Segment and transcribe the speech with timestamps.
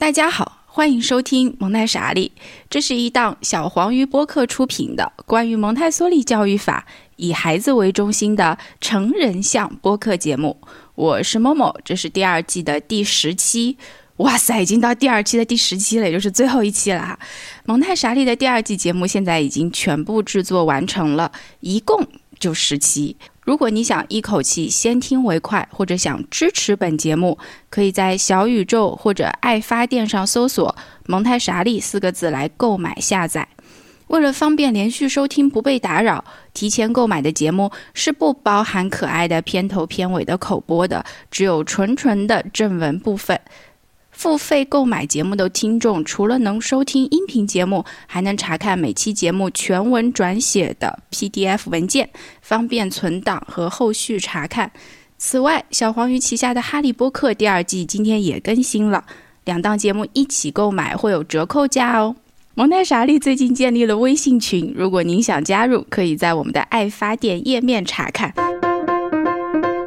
[0.00, 2.30] 大家好，欢迎收听蒙太傻利。
[2.70, 6.86] 这是一档小黄鱼播客出品的关于蒙台梭利教育法、
[7.16, 10.56] 以孩子为中心的成人向播客节目。
[10.94, 13.76] 我是某某，这是第二季的第十期。
[14.18, 17.18] 哇塞，已经到第二期的第十期了，也就是最后一期了哈。
[17.64, 22.06] 蒙太傻利的第二季节目现在已经全部制作完成了，一共
[22.38, 23.16] 就十期。
[23.48, 27.38] 如果你想一口气先听为快，或者想支持本节目，
[27.70, 30.76] 可以在小宇宙或者爱发电上搜索
[31.08, 33.48] “蒙太傻利”四个字来购买下载。
[34.08, 43.40] 为了方便连续收听不被打扰，提前购买的节目是不包含可爱的片头片尾的口播的，只有纯纯的正文部分。
[44.18, 52.10] 付费购买节目的听众，除了能收听音频节目，还能查看每期节目全文转写的 PDF 文件，
[52.42, 54.72] 方便存档和后续查看。
[55.18, 59.04] 此外，小黄鱼旗下的《哈利波特》第二季今天也更新了，
[59.44, 62.16] 两档节目一起购买会有折扣价哦。
[62.54, 68.34] 蒙太傻利最近建立了微信群，如果您想加入，可以在我们的爱发电页面查看。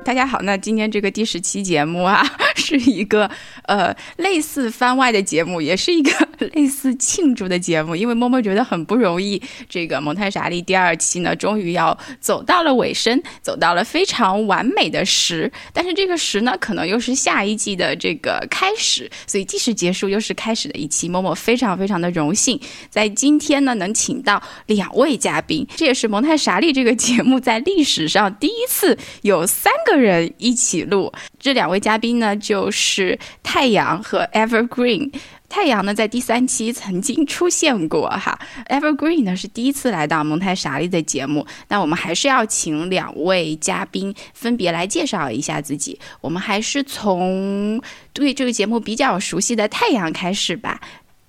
[0.06, 2.25] 大家好，那今天这个第十期节目啊，
[2.57, 3.30] 是一个
[3.63, 6.11] 呃类似番外的节目，也是一个
[6.53, 9.41] 类似庆祝的节目，因为默默觉得很不容易。
[9.69, 21.07] 这个蒙太傻利第二期呢，终于要走到了尾声，走到了非常完美的十，但是这个十呢，可能又是下一季的这个开始，所以既是结束又是开始的一期。
[21.07, 30.02] 默默非常非常的荣幸，在今天呢能请到两位嘉宾，这也是蒙太傻利这个节目在历史上第一次有三个。
[30.02, 35.14] 人一起录，这两位嘉宾呢，就是太阳和 Evergreen。
[35.47, 38.39] 太阳呢，在第三期曾经出现过哈
[38.70, 41.45] ，Evergreen 呢是第一次来到蒙太傻利的节目。
[41.67, 46.00] 那我们还是要请两位嘉宾分别来介绍一下自己。
[46.22, 47.81] 我们还是从
[48.14, 50.80] 对这个节目比较熟悉的太阳开始吧。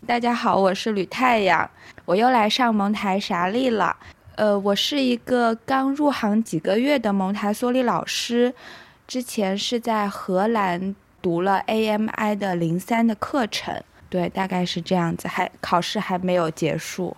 [0.07, 1.69] 大家好，我是吕太阳，
[2.05, 3.97] 我又来上蒙台傻利了。
[4.37, 8.55] 呃，我是一个刚入行几个月的蒙台梭利老师，
[9.07, 17.17] 之前是在荷兰读了 AMI 的零三的课程，对，大概是这样子，还考试还没有结束，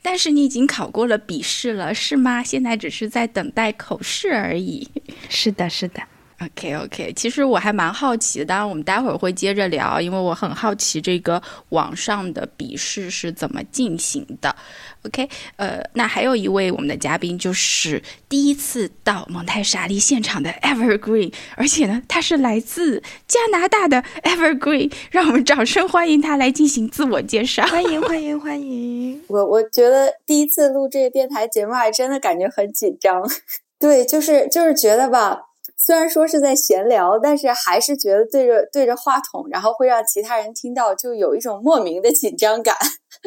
[0.00, 2.42] 但是你已经考过了笔试了，是吗？
[2.42, 4.88] 现在只是在等待口试而已。
[5.28, 6.00] 是的，是的。
[6.42, 14.56] OK OK，其实我还蛮好奇的，当然我们待会儿会接着聊，因为我很好奇这个网上的笔试是怎么进行的。
[15.04, 27.64] OK，呃，那还有一位我们的嘉宾就是第一次到蒙太莎利现场的 Evergreen，而且呢他是来自加拿大的 Evergreen，让我们掌声欢迎他来进行自我介绍。
[27.66, 29.22] 欢迎欢迎欢迎！
[29.28, 33.28] 我我觉得第一次录这个电台节目还真的感觉很紧张，
[33.78, 35.49] 对，就是就是觉得吧。
[35.82, 42.76] 虽然说是在闲聊，但是还是觉得对着对着话筒，然后会让其他人听到，就有一种莫名的紧张感。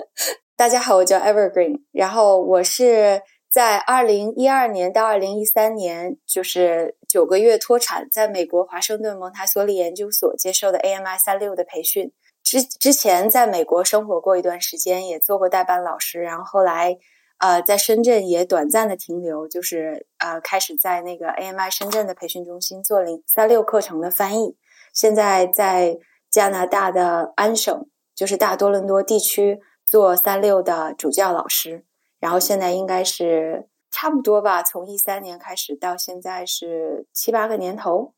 [0.55, 12.11] 大家好，我叫 Evergreen，然后我是在二零一二年到二零一三年，就是九个月脱产，在美国华盛顿蒙台梭利研究所接受的 AMI 三六的培训。
[12.43, 16.97] 之之前在美国生活过一段时间，也做过代班老师，然后后来。
[17.39, 24.55] 呃，在深圳也短暂的停留，就是呃，开始在那个 AMI 深圳的培训中心做零三六课程的翻译。
[24.93, 25.97] 现在在
[26.29, 27.85] 加拿大的安省，
[28.15, 31.85] 就是大多伦多地区做三六的主教老师。
[32.19, 38.13] 然后现在应该是差不多吧，从一三年开始到现在是七八个年头。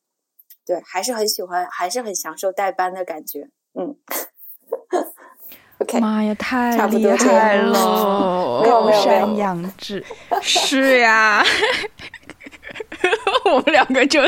[0.64, 3.50] 对，还是很喜欢，还是很享受带班的感觉。
[3.74, 3.98] 嗯。
[6.00, 8.64] 妈呀，太厉害了！
[8.66, 10.04] 高山仰止，
[10.42, 11.44] 是呀，
[13.46, 14.22] 我们两个就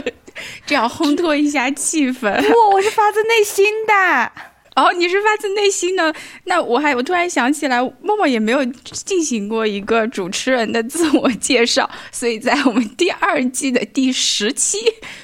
[0.66, 2.41] 这样烘托一下气氛。
[2.41, 4.31] 不，我是发自内心的。
[4.77, 6.13] 哦，你是发自内心的？
[6.43, 14.77] 那我还我突然想起来，默默也没有进行过一个主持人的自我介绍，所以在我们第二季的第十期，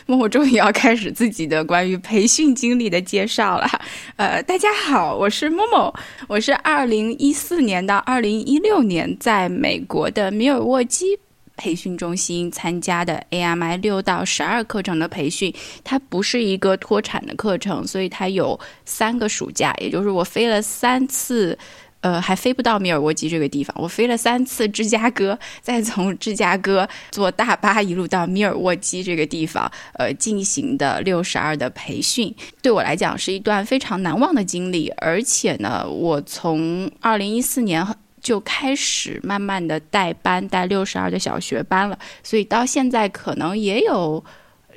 [0.07, 3.67] 默默终于要开始自己的关于培训经历的介绍了。
[4.15, 5.93] 呃，大家好，我是默默，
[6.27, 11.19] 我是二零一四年到二零一六年在美国的米尔沃基。
[11.55, 15.53] 培训中心参加的 AMI 六到十二课程的培训，
[15.83, 21.57] 它不是一个脱产的课程，所以它有三个暑假，也就是我飞了三次，
[22.01, 37.85] 呃，还飞不到米尔沃基这个地方，我飞了三次芝加哥， 再从芝加哥坐大巴一路到米尔沃基这个地方，呃，进行的六十二的培训，对我来讲是一段非常难忘的经历，而且呢，我从二零一四年。
[38.23, 44.23] 就开始慢慢的带班，带六十二的小学班了，所以到现在可能也有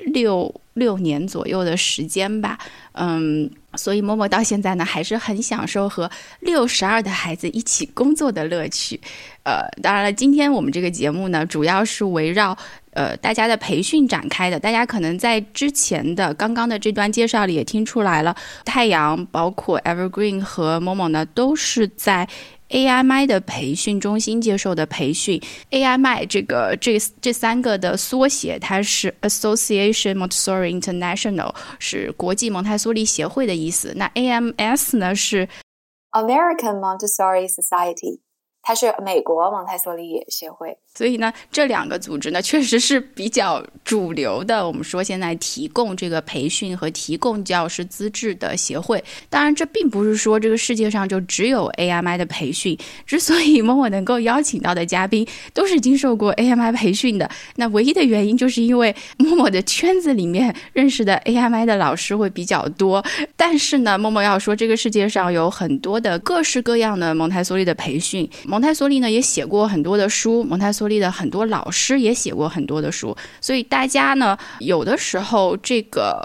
[0.07, 2.59] 六六年左右的时间吧。
[2.91, 6.11] 嗯，所以默默到现在呢，还是很享受和
[6.41, 8.99] 六十二的孩子一起工作的乐趣。
[9.43, 12.57] 呃，当然了，今天我们这个节目呢，主要是围绕
[12.91, 14.59] 呃大家的培训展开的。
[14.59, 18.35] 大家可能在之前的刚刚的这段介绍里也听出来了，
[18.65, 22.27] 太阳、包括 Evergreen 和某某呢，都是在。
[22.69, 25.41] AMI 的培训中心接受的培训
[25.71, 33.93] ，AMI 这个这这三个的缩写，它是 Association Montessori International，是国际蒙台梭利协会的意思。
[33.95, 35.47] 那 AMS 呢是
[36.11, 38.19] American Montessori Society。
[38.63, 44.65] 它是美国蒙台梭利协会，所以呢，这两个组织呢， 确实是比较主流的。
[44.65, 49.03] 我们说现在提供这个培训和提供教师资质的协会。
[49.29, 52.75] 当然，这并不是说这个世界上就只有 AMI 的培训。
[53.05, 63.05] 之所以默默能够邀请到的嘉宾都是经受过 AMI 培训的，那唯一的原因就是因为默默的圈子里面认识的 AMI 的老师会比较多。
[63.35, 68.27] 但是呢，默默要说，这个世界上有很多的各式各样的蒙台梭利的培训。
[68.47, 76.21] 蒙台梭利呢也写过很多的书，蒙台梭利的很多老师也写过很多的书，所以大家呢有的时候这个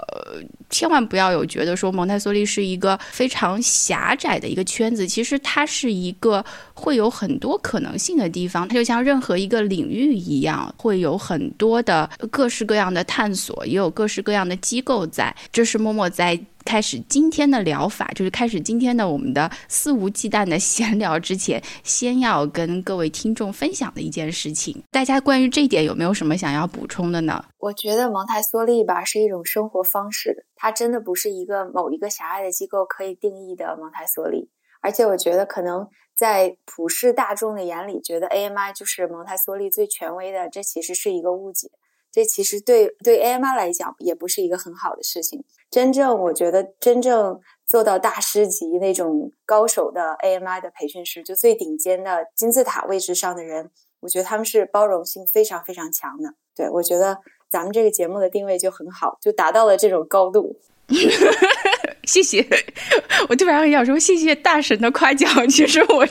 [0.69, 6.43] 千万不要有觉得说蒙台梭利是一个非常狭窄的一个圈子，其实它是一个
[6.73, 15.35] 会有很多可能性的地方，它就像任何一个领域一样，会有很多的各式各样的探索，也有各式各样的机构在。
[15.51, 16.39] 这是默默在。
[16.65, 24.83] 开始今天的疗法，就是开始今天的我们的肆无忌惮的闲聊之前，先要跟各位听众分享的一件事情。
[24.91, 27.43] 大家关于这一点有没有什么想要补充的呢？
[27.59, 34.49] 我觉得蒙台梭利吧是一种生活方式，它真的不是一个某一个狭隘的机构可以定义的蒙台梭利。
[34.81, 41.69] 而且我觉得可能在普世大众的眼里，觉得 AMI 就是蒙台梭利最权威的，这其实是一个误解。
[42.11, 45.43] 这其实对对 AMI 来讲也不是一个很好的事情。
[45.73, 53.71] 真正我觉得真正做到大师级那种高手的 AMI 的培训师，就最顶尖的金字塔位置上的人，
[54.01, 56.35] 我觉得他们是包容性非常非常强的。
[56.55, 57.17] 对我觉得
[57.49, 60.55] 咱们这个节目的定位就很好，就达到了这种高度。
[62.05, 62.45] 谢谢，
[63.27, 65.49] 我突然很想说谢谢大神的夸奖。
[65.49, 66.05] 其实我。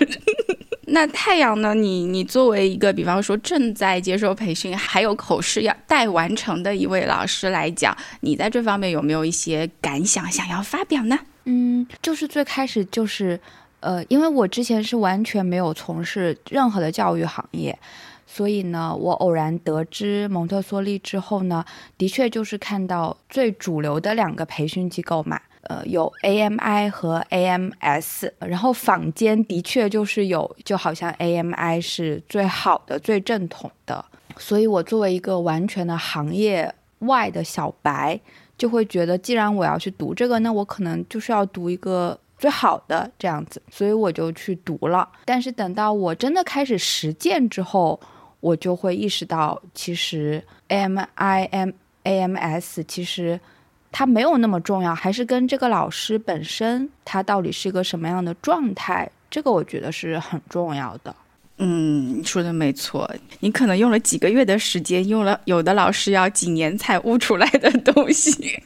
[0.94, 1.73] 那太阳呢？
[1.73, 11.19] 你你作为一个，比方说正在接受培训，还有口试要待完成的一位老师来讲，你在这方面有没有一些感想想要发表呢？
[11.47, 13.41] 嗯，就是最开始就是，
[13.81, 17.79] 呃，因为我之前是完全没有从事任何的教育行业，
[18.27, 21.65] 所以呢，我偶然得知蒙特梭利之后呢，
[21.97, 25.41] 的确就是看到最主流的两个培训机构嘛。
[25.72, 34.04] 呃，有 AMI 和 AMS，然后坊间的确就是有，就好像 AMI 是最好的、最正统的，
[34.36, 38.20] 所以我作为一个完全的行业外的小白，
[38.58, 45.08] 就会觉得，既然我要去读这个，那我可能就是要读一个最好的这样子，所以我就去读了。
[45.24, 47.98] 但是等到我真的开始实践之后，
[48.40, 51.70] 我就会意识到，其实 AMI、M、
[52.04, 53.40] AMS 其实。
[53.93, 61.15] 它没有那么重要，还是跟这个老师本身他到底是一个什么样的状态，这个我觉得是很重要的。
[61.59, 63.09] 嗯，你说的没错，
[63.39, 68.59] 你可能用了几个月的时间，用了有的老师要几年才悟出来的东西。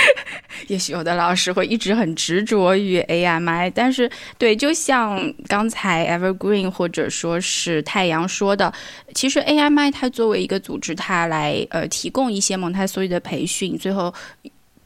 [0.68, 8.72] 也许有的老师会一直很执着于 AMI，但是对，就像刚才 Evergreen 或者说是太阳说的，
[9.14, 14.12] 其实 AMI 它作为一个组织，它来呃提供一些蒙台梭利的培训，最后。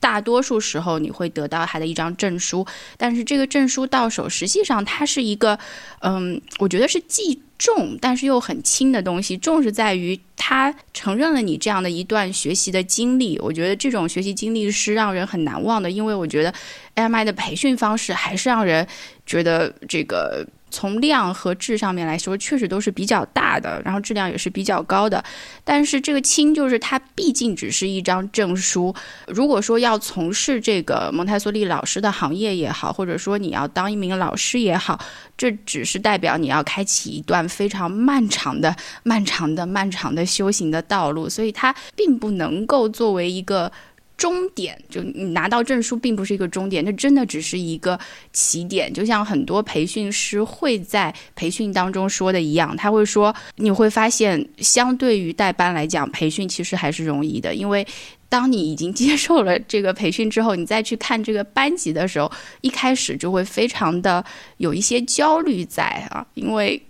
[0.03, 2.67] 大多数时候你会得到他的一张证书，
[2.97, 5.57] 但是这个证书到手，实际上它是一个，
[6.01, 9.37] 嗯，我觉得是既重但是又很轻的东西。
[9.37, 16.53] 重是在于他承认了你这样的一段学习的经历，我觉得这种学习经历是让人很难忘的，因为我觉得
[16.97, 18.85] AMI 的培训方式还是让人
[19.25, 20.45] 觉得这个。
[20.73, 25.23] 从量和质上面来说，确实都是比较大的，然后质量也是比较高的。
[25.63, 28.93] 但是这个轻，就是它毕竟只是一张证书。
[29.29, 34.99] 如果说要从事这个蒙台梭利老师的行业也好，或者说你要当一名老师也好，
[35.37, 43.71] 这只是代表你要开启一段非常漫长的、漫长的、漫长的修行的道路，所以它并不能够作为一个。
[44.17, 47.99] 终点就你拿到证书，并不是一个终点，那真的只是一个
[48.33, 48.93] 起点。
[48.93, 57.85] 就像很多培训师会在培训当中说的一样，他会说，你会发现，相对于代班来讲，培训其实还是容易的，因为
[58.29, 64.25] 当你已经接受了这个培训之后，你再去看这个班级的时候，一开始就会非常的
[64.59, 66.81] 有一些焦虑在啊，因为。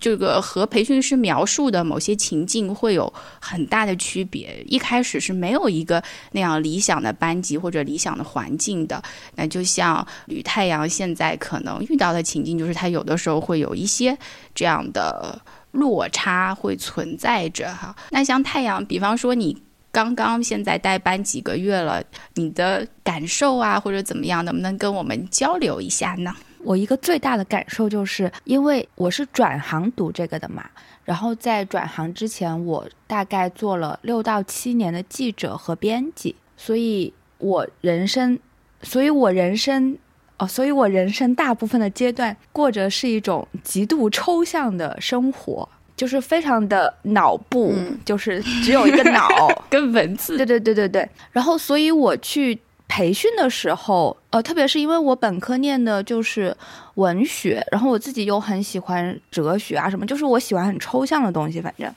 [0.00, 4.62] 这个和培训师描述的某些情境会有很大的区别。
[4.66, 9.02] 一开始是没有一个那样理想的班级或者理想的环境的。
[9.36, 14.16] 那就像吕太阳现在可能遇到的情境，就是他有的时候会有一些
[14.54, 15.40] 这样的
[15.72, 17.94] 落差会存在着哈。
[18.10, 19.56] 那像太阳，比方说你
[19.92, 22.02] 刚刚现在带班几个月了，
[22.34, 26.34] 你的感受啊或者怎么样，能不能跟我们交流一下呢？
[26.64, 30.64] 我一个最大的感受就是，因为我是转行读这个的嘛，
[31.04, 38.38] 然后在转行之前，我大概做了六到七年的记者和编辑，所以我人生，
[38.82, 39.96] 所以我人生，
[40.38, 47.72] 哦，所以我人生大部分的阶段过着是一种极度抽象的生活，就是非常的脑部，
[48.04, 49.28] 就是只有一个脑
[49.70, 52.58] 跟文字，对对对对对，然后所以我去。
[52.88, 56.56] 培训的时候，呃，特别是因为我本科念的就是
[56.94, 61.94] 文学，然后我自己又很喜欢哲学啊什么，就是我喜欢很抽象的东西，反正，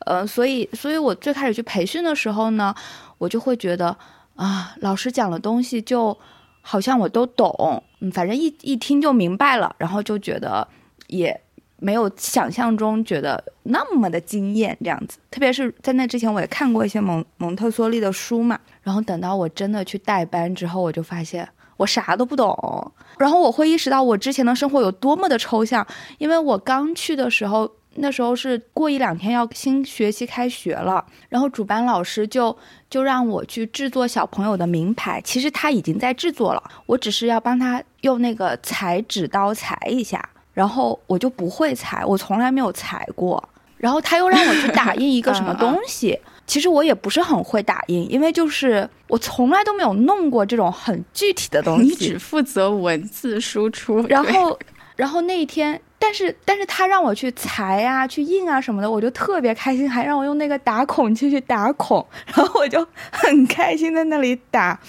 [0.00, 2.74] 呃，所以，所以我最开始去培训的时候呢，
[3.16, 3.96] 我就会觉得
[4.34, 6.16] 啊，老师讲的东西就
[6.60, 10.66] 好像我都懂，嗯，反正一一听就明白了，然后就觉得
[11.06, 11.40] 也。
[11.78, 15.18] 没有想象中觉得那么的惊艳，这样子。
[15.30, 18.58] 特别是在那之前，我也看过一些蒙蒙特梭利的书嘛。
[18.82, 22.92] 然后等到我真的去带班之后，我就发现我啥都不懂。
[23.18, 25.86] 然后我会意识到我之前的生活有多么的抽象，
[26.18, 32.56] 因为我刚去的时候，那时候是过一两天要新学期开学了，然后主班老师就
[32.90, 35.20] 就让我去制作小朋友的名牌。
[35.22, 40.28] 其实他已经在制作了，我只是要帮他用那个裁纸刀裁一下。
[40.54, 43.42] 然后我就不会裁，我从来没有裁过。
[43.76, 51.90] 然后他又让我去打印一个什么 东西，其实我也不是很会打印，因为就是我从来都没有弄过这种很具体的东西。
[51.90, 54.00] 你只负责文字输出。
[54.08, 54.58] 然后，
[54.96, 64.80] 然后那一天，但是但是他让我去裁啊、去印啊什么的，我就特别开心，还让我用那个打孔器去打孔，然后我就 很开心在那里打。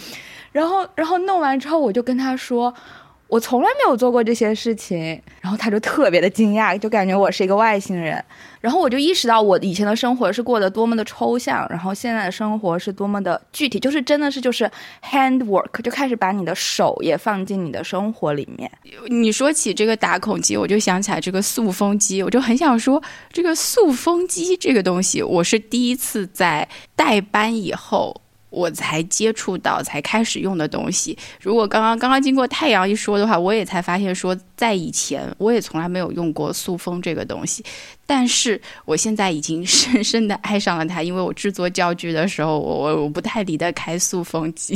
[0.53, 2.73] 然后，然后弄完之后，我就跟他说。
[3.27, 8.23] 我从来没有做过这些事情，然后他就特别的惊讶，就感觉我是一个外星人。
[8.61, 14.69] 然后我就意识到，我以前的生活是过得多么的抽象，然后现在的生活是多么的具体，就是真的是就是
[15.03, 18.71] handwork，就开始把你的手也放进你的生活里面。
[19.07, 23.01] 你说起这个打孔机，我就想起来这个塑封机，我就很想说，
[23.31, 28.21] 这个塑封机这个东西，我是第一次在代班以后。
[28.55, 31.17] 我才接触到、才开始用的东西。
[31.41, 37.61] 如果刚刚刚刚经过太阳一说的话，我也才发现说，在以前我也从来没有用过塑封这个东西。
[38.05, 44.73] 但是我现在已经 深深的爱上了它，因为我制作教具的时候，我我我不太离得开塑封机。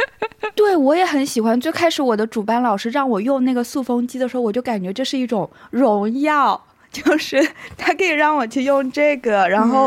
[0.56, 1.60] 对我也很喜欢。
[1.60, 6.58] 最开始我的主班老师让我用那个塑封机的时候，我就感觉这是一种荣耀，
[6.90, 7.46] 就是
[7.76, 9.84] 他可以让我去用这个，然后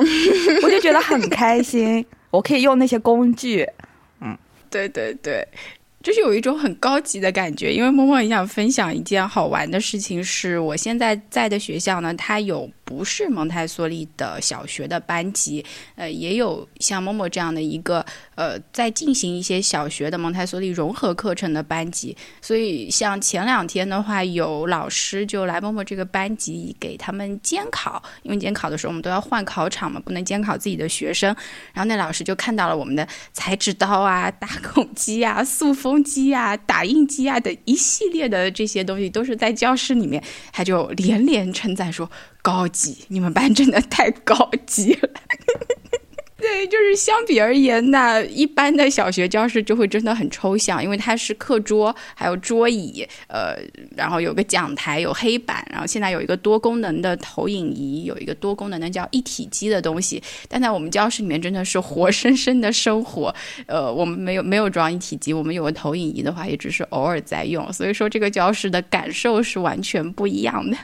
[0.62, 2.06] 我就觉得很开心。
[2.34, 3.64] 我可以用那些工具，
[4.20, 4.36] 嗯，
[4.72, 5.48] 对对对，
[6.02, 7.72] 就是有一种很高级的感觉。
[7.72, 12.68] 因为默默很想分享一件好玩的事情，是我现在在的学校呢，它有。
[12.86, 22.16] 不是蒙台梭利的小学的班级，呃，也有像默默这样的一个呃，在进行一些小学的蒙台梭利融合课程的班级。
[22.42, 31.36] 所以，像前两天的话，有老师就来默默这个班级给他们监考，因为监考的时候我们都要换考场嘛，不能监考自己的学生。
[31.74, 42.10] 然后那老师就看到了我们的裁纸刀啊、打孔机啊、塑封机啊、打印机啊的一系列的这些东西，都是在教室里面，他就连连称赞说。
[42.42, 45.10] 高级，你们班真的太高级了。
[46.74, 53.56] 就是相比而言，那一般的小学教室就会真的很抽象，因为它是课桌，还有桌椅，呃，
[53.96, 60.20] 然后有个讲台，有黑板，然后现在有一个多功能的投影仪，有一个多功能的叫一体机的东西。
[60.50, 63.32] 但在我们教室里面真的是活生生的生活，
[63.68, 70.76] 呃，我们没有没有装一体机，我们有个投影仪的话，也只是偶尔在用，所以说这个教室的感受是完全不一样的。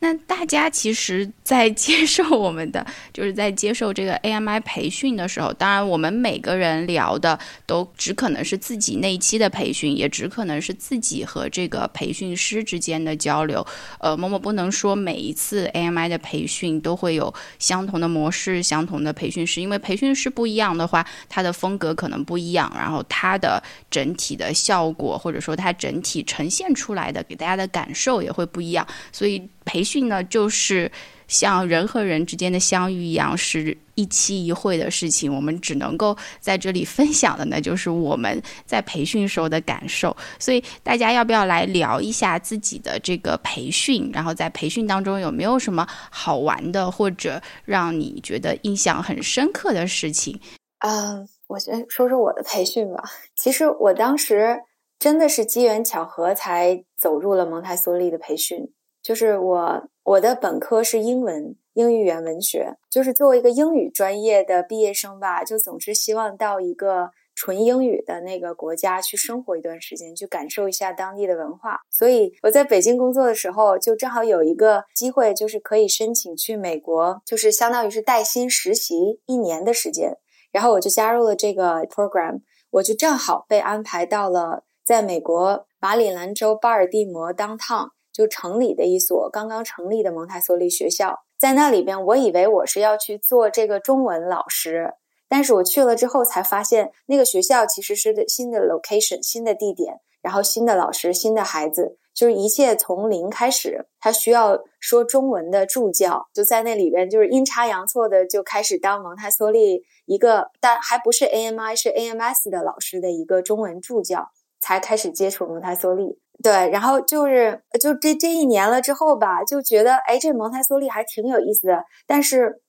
[0.00, 13.66] 那 大家其实，在接受我们的，就是在接受这个 AMI 培训的时候，当然我们每个人聊的都只可能是自己那一期的培训，也只可能是自己和这个培训师之间的交流。
[13.98, 29.42] 呃，某某不能说每一次 AMI 的培训都会有相同的模式、相同的培训师，因为培训师不一样的话，他的风格可能不一样，然后他的整体的效果或者说他整体呈现出来的给大家的感受也会不一样，所以。
[29.68, 30.90] 培训呢，就是
[31.26, 35.34] 像人和人之间的相遇一样，是一期一会的事情。
[35.34, 40.16] 我们只能够在这里分享的呢，就是我们在培训时候的感受。
[40.38, 44.10] 所以大家要不要来聊一下自己的这个培训？
[44.12, 50.40] 然后在培训当中有没有什么好玩的，或者让你觉得印象很深刻的事情？
[50.78, 53.02] 嗯，我先说说我的培训吧。
[53.36, 54.60] 其实我当时
[54.98, 58.72] 真的是机缘巧合才走入了蒙台梭利的培训。
[59.00, 62.78] 就是我，我的本科是英文，英语语言文学。
[62.88, 71.80] 就是作为一个英语专业的毕业生吧，就总是希望到一个纯英语的那个国家去生活一段时间，去感受一下当地的文化。
[71.90, 80.16] 所以我在北京工作的时候，就正好有一个机会，就是可以申请去美国，就是相当于是带薪实习一年的时间。
[80.50, 87.92] 然后我就加入了这个 program，我就正好被安排到了在美国马里兰州巴尔的摩当趟。
[88.18, 94.94] 就城里的一所刚刚成立的蒙台梭利学校，在那里边，我以为我是要去做这个中文老师，
[95.28, 103.86] 但是我去了之后才发现，那个学校其实是新的 location、新的地点，然后新的老师、新的孩子，就是一切从零开始。
[104.00, 114.26] 他需要说中文的助教，就在那里边，就是阴差阳错的就开始当蒙台梭利一个，但还不是 AMI，是 AMS 的老师的一个中文助教，
[114.60, 116.18] 才开始接触蒙台梭利。
[116.42, 121.84] 对，然后就是就这这一年了之后吧，就觉得哎，这蒙台梭利还挺有意思的。
[122.06, 122.62] 但是，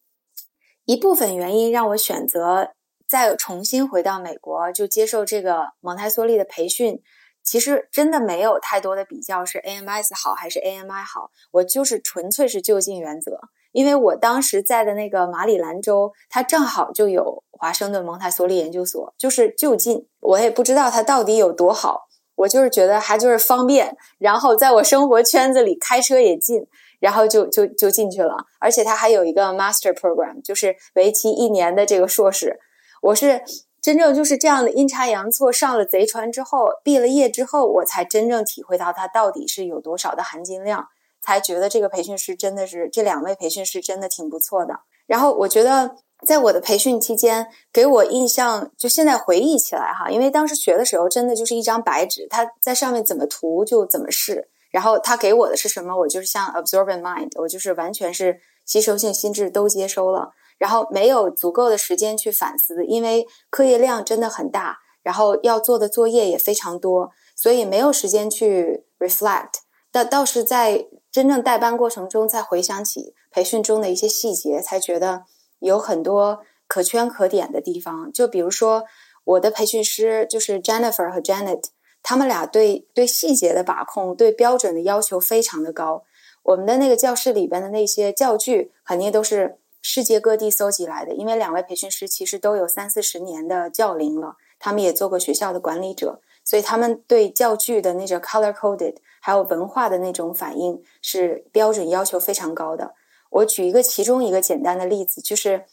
[0.85, 2.71] 一部分原因让我选择
[3.07, 7.01] 再重新回到美国，就接受这个蒙台梭利的培训。
[7.43, 13.39] 其实真的没有太多的比较，是 AMS 好还是 AMI 好，我就是纯粹是就近原则。
[13.71, 20.07] 因为我当时在的那个马里兰州，它正好就有华盛顿蒙台梭利研究所，就是就近。
[20.19, 22.07] 我也不知道它到底有多好。
[22.35, 26.65] 我就是觉得还就是方便，然后在我生活圈子里开车也近，
[27.01, 28.45] 然后就就就进去了。
[28.61, 32.57] 而且它还有一个 master program，就是为期一年的这个硕士。
[33.01, 33.43] 我是
[33.81, 40.87] 真正就是这样的阴差阳错上了贼船之后，毕了业之后，我才真正体会到它到底是有多少的含金量，
[41.29, 44.81] 才觉得这个培训师真的是这两位培训师真的挺不错的。
[45.07, 45.95] 然后我觉得。
[46.27, 69.61] 在我的培训期间，给我印象就现在回忆起来哈，因为当时学的时候真的就是一张白纸，他在上面怎么涂就怎么试，然后他给我的是什么，我就是像 absorbent mind，我就是完全是吸收性心智都接收了，然后没有足够的时间去反思，因为课业量真的很大，然后要做的作业也非常多，所以没有时间去 reflect。
[69.89, 75.25] 但倒是在真正带班过程中，再回想起培训中的一些细节，才觉得。
[75.61, 78.85] 有很多可圈可点的地方，就比如说
[79.25, 81.65] 我的培训师就是 Jennifer 和 Janet，
[82.01, 86.05] 他们俩对对细节的把控、对标准的要求非常的高。
[86.43, 102.95] 我们的那个教室里边的那些教具，肯定都是世界各地搜集来的，因为两位培训师其实都有三四十年的教龄了，他们也做过学校的管理者，所以他们对教具的那种 color coded 还有文化的那种反应是标准要求非常高的。
[103.29, 105.65] 我举一个其中一个简单的例子，就是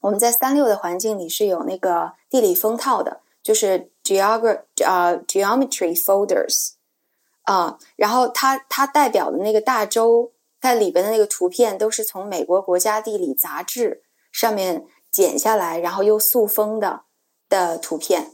[0.00, 6.70] 我们在三六的环境里是有那个地理封套的，就是 geog 啊 geometry folders
[7.42, 17.02] 啊，然后它它代表的那个大洲，它里边的那个图片都是从美国国家地理杂志上面剪下来，然后又塑封的
[17.50, 18.30] 的图片。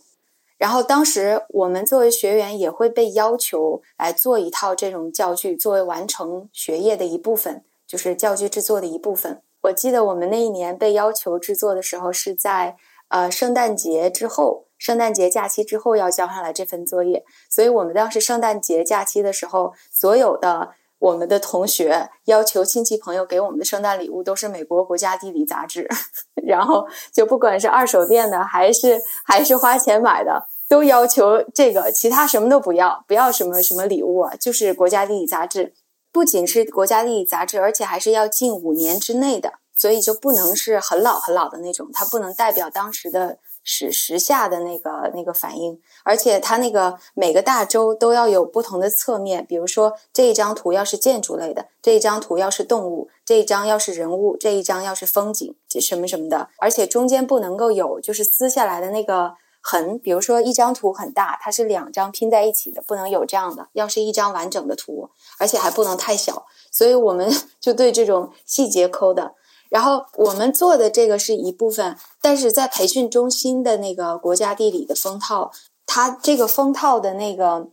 [0.64, 7.62] 然后当时我们作为学员也会被要求来做一套这种教具，作为完成学业的一部分。
[7.86, 9.42] 就是教具制作的一部分。
[9.64, 12.76] 我记得我们那一年被要求制作的时候，是在
[13.08, 17.26] 呃圣诞节之后，圣诞节假期之后要交上来这份作业。
[17.50, 25.86] 所以我们当时圣诞节假期的时候，所有的我们的同学要求亲戚朋友给我们的圣诞礼物都是美国国家地理杂志，
[26.42, 35.72] 然后就不管是二手店的还是还是花钱买的，都要求这个，其他什么都不要，不要什么什么礼物啊，就是国家地理杂志。
[36.10, 59.34] 不仅是国家地理杂志，而且还是要近五年之内的，所以就不能是很老很老的那种，它不能代表当时的时时下的那个那个反应，而且它那个每个大洲都要有不同的侧面，比如说这一张图要是建筑类的，这一张图要是动物，这一张要是人物，这一张要是风景，这什么什么的，而且中间不能够有就是撕下来的那个。
[59.66, 63.68] 很，比如说一张图很大，它是两张拼在一起的，不能有这样的。
[63.72, 69.32] 要是一张完整的图，而且还不能太小，所以我们 就对这种细节抠的。
[69.70, 75.50] 然后我们做的这个是一部分，但是在培训中心的那个国家地理的封套，
[75.86, 77.68] 它这个封套的那个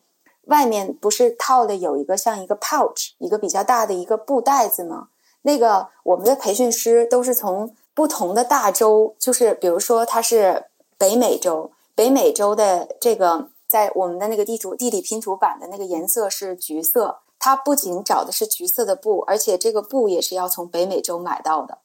[0.45, 5.09] 外面不是套的有一个像一个 pouch，一个比较大的一个布袋子吗？
[5.41, 21.79] 那个我们的培训师都是从不同的大洲，就是比如说它是北美洲，北美洲的这个在我们的那个地图地理拼图版的那个颜色是橘色，它不仅找的是橘色的布，而且这个布也是要从北美洲买到的。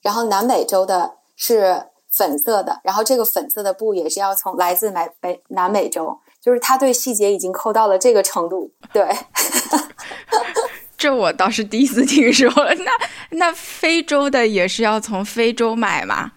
[0.00, 9.08] 然后南美洲的是粉色的，然后这个粉色的布也是要从来自南北南美洲，就是他对细节已经抠到了这个程度，对。
[10.98, 12.92] 这我倒是第一次听说，那
[13.30, 16.32] 那非洲的也是要从非洲买吗？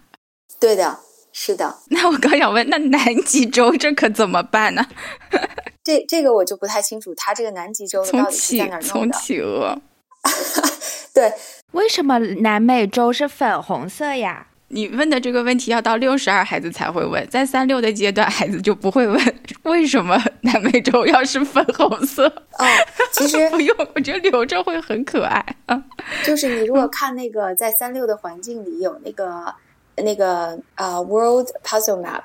[0.58, 0.98] 对的，
[1.38, 1.76] 是的。
[1.90, 4.82] 那我刚想问，那南极洲这可怎么办呢？
[5.84, 8.82] 这这个我就不太清楚，它这个南极洲的到底是在哪弄的？
[8.82, 9.78] 从企鹅。
[11.12, 11.30] 对，
[11.72, 14.46] 为什么南美洲是粉红色呀？
[14.68, 22.26] 你问的这个问题要到六十二孩子才会问，在三六的阶段，孩子就不会问为什么南美洲要是粉红色。
[22.26, 22.66] 哦，
[23.12, 25.84] 其实不用，我觉得留着会很可爱啊。
[26.24, 29.54] 就是你如果看那个在三六的环境里有那个
[29.96, 32.22] 那个呃 World Puzzle Map，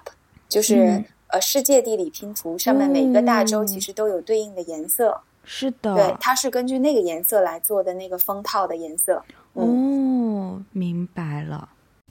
[0.49, 5.21] 就是呃世界地理拼图，上面每一个大洲其实都有对应的颜色。
[5.43, 9.23] 是的，对，它是根据那个颜色来做的那个封套的颜色。
[9.53, 11.69] 哦，明白了。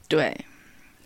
[0.09, 0.37] 对，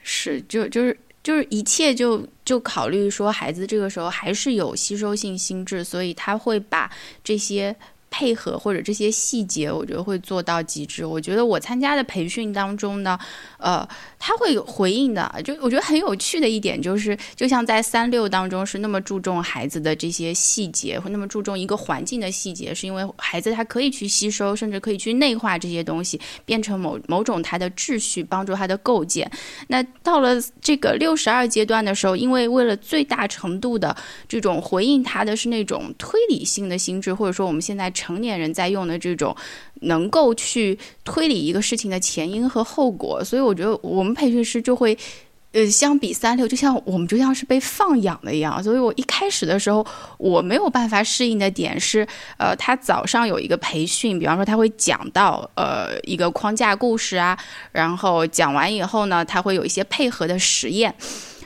[0.03, 6.91] 是就就是就是一切就就考虑说孩子这个时候还是有吸收性心智，所以他会把
[7.23, 7.75] 这些。
[8.17, 11.05] 配合或者这些细节，我觉得会做到极致。
[11.05, 13.19] 我觉得我参加的培训当中呢，
[13.59, 13.85] 呃，
[14.27, 15.31] 他会有回应的。
[15.45, 29.31] 就我觉得很有趣的一点就是，就像在三六当中是那么注重孩子的这些细节，会那么注重一个环境的细节，是因为孩子他可以去吸收，甚至可以去内化这些东西，变成某某种他的秩序，帮助他的构建。
[29.69, 33.95] 那到了这个六十二阶段的时候，因为为了最大程度的
[34.27, 37.85] 这种回应他的是那种推理性的心智，或者说我们现在。
[37.95, 39.37] 成年人在用的这种
[39.83, 44.97] 能够去推理一个事情的前因和后果，所以我觉得我们培训师就会，
[45.53, 48.63] 呃，相比三六，就像我们就像是被放养的一样。
[48.63, 49.87] 所以我一开始的时候，
[50.19, 52.07] 我没有办法适应的点是，
[52.39, 57.39] 呃，他早上有一个培训，比方说他会讲到呃一个框架故事啊，
[57.71, 60.95] 然后讲完以后呢，他会有一些配合的实验。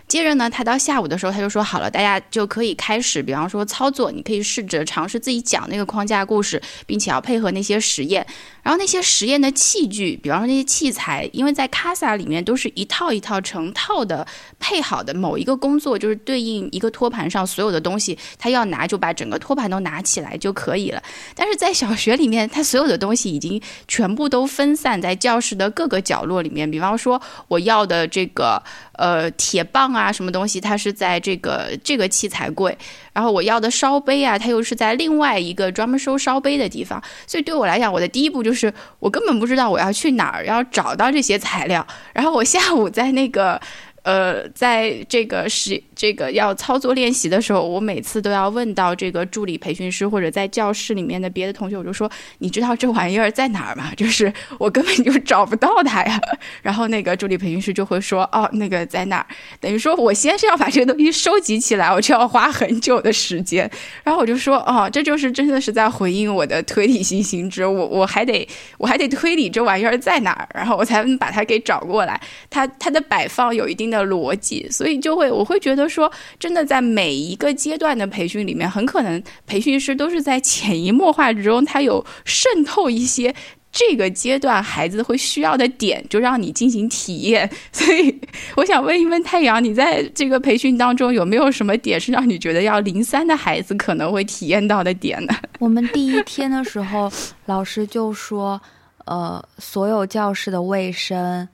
[0.08, 8.26] 接着呢，他到下午的时候，他就说好了，大家就可以开始，比方说操作，你可以试着尝试自己讲那个框架故事，并且要配合那些实验。
[8.62, 14.26] 然后那些实验的器具，比方说那些器材，因为在 Casa 里面都是一套一套成套的
[14.58, 21.02] 配好的，某一个工作就是对应一个托盘上所有的东西，他要拿就把整个托盘都拿起来就可以了。
[21.34, 26.70] 但是在小学里面，他所有的东西已经全部都分散在教室的各个角落里面。
[26.70, 32.76] 比方说我要的这个呃铁棒啊，啊什么东西，它是在这个这个器材柜。
[33.12, 41.84] 然后我要的烧杯啊，它又是在另外一个专门收烧杯的地方，所以对我来讲，我的第一步就是我根本不知道我要去哪儿，要找到这些材料。
[42.12, 43.60] 然后我下午在那个。
[44.08, 56.18] 呃，在这个是这个要操作练习的时候，我每次都要问到这个助理培训师或者在教室里面的别的同学，我就说：“你知道这玩意儿在哪儿吗？” 就是我根本就找不到它呀。
[56.64, 59.26] 然后那个助理培训师就会说：“哦，那个在哪儿？”
[59.60, 63.70] 等于说我先是要把这个东西收集起来，我就要花很久的时间。
[64.04, 72.18] 然后我就说：“哦，这就是真的是在回应我的推理性心智，我我还得我还得推理这玩意儿在哪儿，然后我才能把它给找过来。
[72.48, 83.34] 它它的摆放有一定的。”的逻辑，所以就会我会觉得说，真的在每一个阶段的培训里面，很可能培训师都是在潜移默化之中，他有渗透一些
[83.70, 87.48] 这个阶段孩子会需要的点，就让你进行体验。
[87.70, 88.18] 所以
[88.56, 95.34] 我想问一问太阳，你在这个培训当中有没有什么点是让你觉得要零三的孩子可能会体验到的点呢？
[95.58, 97.10] 我们第一天的时候，
[97.46, 98.60] 老师就说，
[99.04, 101.46] 呃，所有教室的卫生。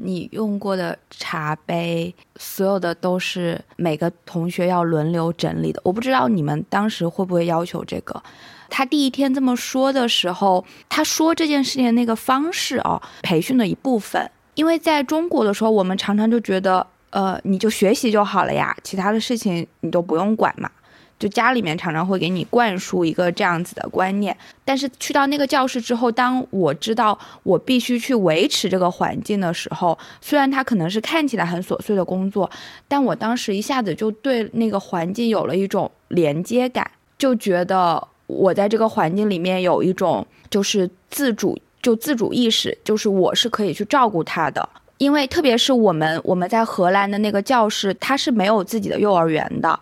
[0.00, 5.80] 你用过的茶杯，所有的都是每个同学要轮流整理的。
[5.84, 8.22] 我不知道你们当时会不会要求这个。
[8.70, 14.30] 他第一天这么说的时候，他说这件事情的那个方式哦，培训的一部分。
[14.54, 20.70] 因为在中国的时候，我们常常就觉得，呃，你就学习就好了呀，其他的事情你都不用管嘛。
[21.18, 32.48] 就家里面常常会给你灌输一个这样子的观念，但是去到那个教室之后，当我知道我必须去维持这个环境的时候，虽然它可能是看起来很琐碎的工作，
[32.86, 49.80] 但我当时一下子就对那个环境有了一种连接感，就觉得我在这个环境里面有一种就是自主，就自主意识，就是我是可以去照顾他的，因为特别是我们我们在荷兰的那个教室，它是没有自己的幼儿园的。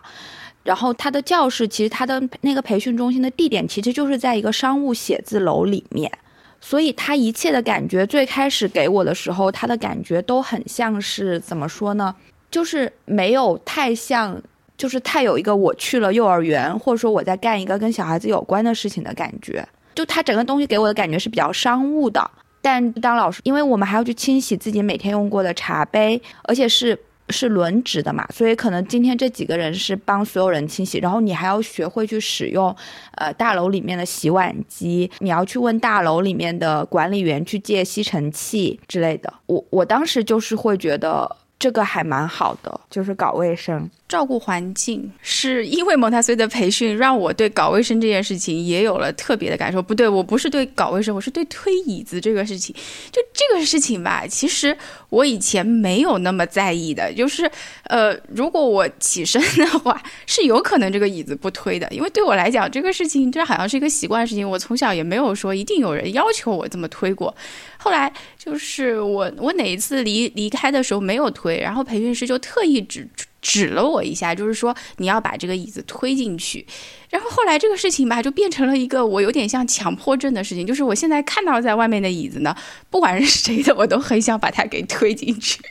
[0.67, 6.11] 然后他的教室其实他的那个培训中心的地点其实就是在一个商务写字楼里面，
[6.59, 12.13] 所以他一切的感觉最开始给我的时候，他的感觉都很像是怎么说呢？
[12.51, 14.41] 就是没有太像，
[14.77, 19.65] 就是太有一个我去了幼儿园，或者说我在干一个跟小孩子有关的事情的感觉。
[19.95, 22.29] 就他整个东西给我的感觉是比较商务的。
[22.61, 32.73] 但当老师，因为我们还要去清洗自己每天用过的茶杯，而且是是轮值的嘛，所以可能今天这几个人是帮所有人清洗，然后你还要学会去使用，
[33.15, 39.33] 呃，大楼里面的洗碗机，你要去问大楼里面的管理员去借吸尘器之类的。
[39.45, 43.89] 我我当时就是会觉得这个还蛮好的，就是搞卫生。
[44.07, 49.81] 照顾环境，是因为蒙台梭利的培训，让我对搞卫生这件事情也有了特别的感受。
[49.81, 52.73] 不对，我不是对搞卫生，我是对推椅子这个事情。
[53.11, 54.77] 就这个事情吧，其实
[55.09, 57.11] 我以前没有那么在意的。
[57.11, 57.51] 就是，
[57.83, 64.49] 呃，如果我起身的话，是有可能这个椅子不推的，因为对我来讲，这个事情这好像是一个习惯事情。
[64.49, 67.35] 我从小也没有说一定有人要求我这么推过。
[67.77, 73.07] 后来就是我，我哪一次离离开的时候没有推，然后培训师就特意指。
[73.39, 76.65] 指了我一下，就是说你要把这个椅子推进去。
[77.09, 80.67] 然后后来这个事情吧，就变成了一个我有点像强迫症的事情。
[80.67, 82.53] 就是我现在看到在外面的椅子呢，
[82.89, 85.61] 不管是谁的，我都很想把它给推进去。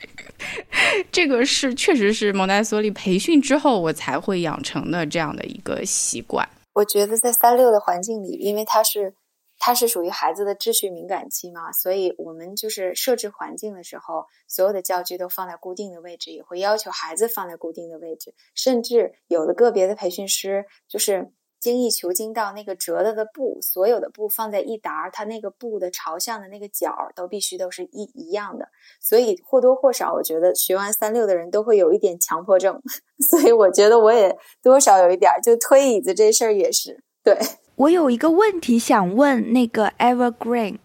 [1.11, 6.47] 这个是确实是蒙台梭利培训之后我才会养成的这样的一个习惯。
[6.73, 9.13] 我觉得在三六的环境里，因为它是。
[9.59, 28.69] 它是属于孩子的秩序敏感期嘛，所以我们就是设置环境的时候，所有的教具都放在固定的位置，也会要求孩子放在固定的位置，甚至有的个别的培训师就是精益求精到那个折了的布，所有的布放在一沓，它那个布的朝向的那个角都必须都是一一样的，
[29.01, 32.79] 所以或多或少，我觉得学完三六的人都会有一点强迫症，
[33.27, 37.35] 所以我觉得我也多少有一点，就推椅子这事儿也是对。
[37.77, 40.77] 我有一个问题想问那个 Evergreen，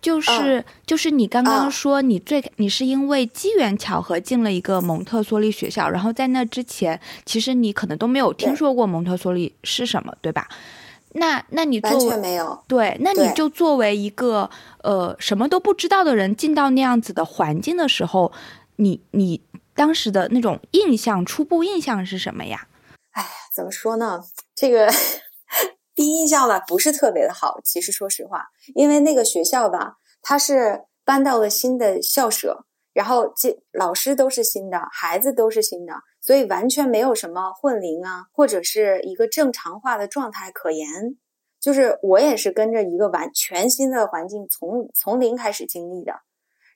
[0.00, 10.48] 就是就是你刚刚说你最你是因为机缘巧合进了一个蒙特梭利学校，然后在那之前其实你可能都没有听说过蒙特梭利是什么，对吧？
[11.12, 14.50] 那那你完全没有对，那你就作为一个
[14.82, 18.32] 呃什么都不知道的人进到那样子的环境的时候，
[18.76, 19.40] 你你
[19.74, 22.66] 当时的那种印象初步印象是什么呀？
[23.12, 24.20] 哎，怎么说呢？
[24.56, 24.92] 这个。
[25.96, 27.58] 第一印象吧，不是特别的好。
[27.64, 40.86] 其实说实话，因为那个学校吧，它是搬到了新的校舍，然后这老师都是新的，孩子都是新的，所以完全没有什么混龄啊，或者是一个正常化的状态可言。
[41.58, 46.12] 就是我也是跟着一个完全新的环境，从从零开始经历的。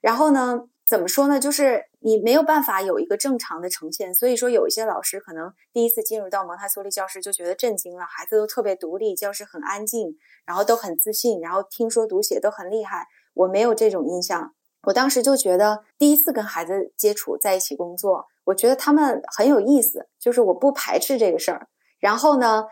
[0.00, 0.60] 然后呢？
[0.90, 1.38] 怎么说呢？
[1.38, 13.06] 就是你没有办法有一个正常的呈现，所以说有一些老师可能第一次进入到蒙台梭利教室就觉得震惊了，孩子都特别独立，教室很安静，然后都很自信，然后听说读写都很厉害。
[13.34, 21.68] 我没有这种印象，我当时就觉得第一次跟孩子接触在一起工作，我觉得他们很有意思，就是我不排斥这个事儿。
[22.00, 22.64] 然后呢，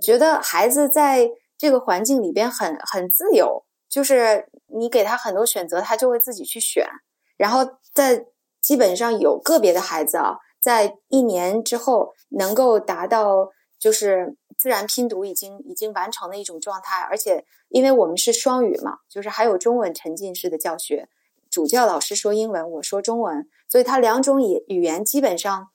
[0.00, 6.88] 觉得孩子在这个环境里边很很自由，就是你给他很多选择，他就会自己去选。
[7.36, 8.26] 然后在
[8.60, 21.08] 基本上有个别的孩子啊，在一年之后能够达到就是自然拼读已经已经完成的一种状态，而且因为我们是双语嘛，就是还有中文沉浸式的教学，
[21.50, 25.68] 主教老师说英文，我说中文，所以他两种语语言基本上，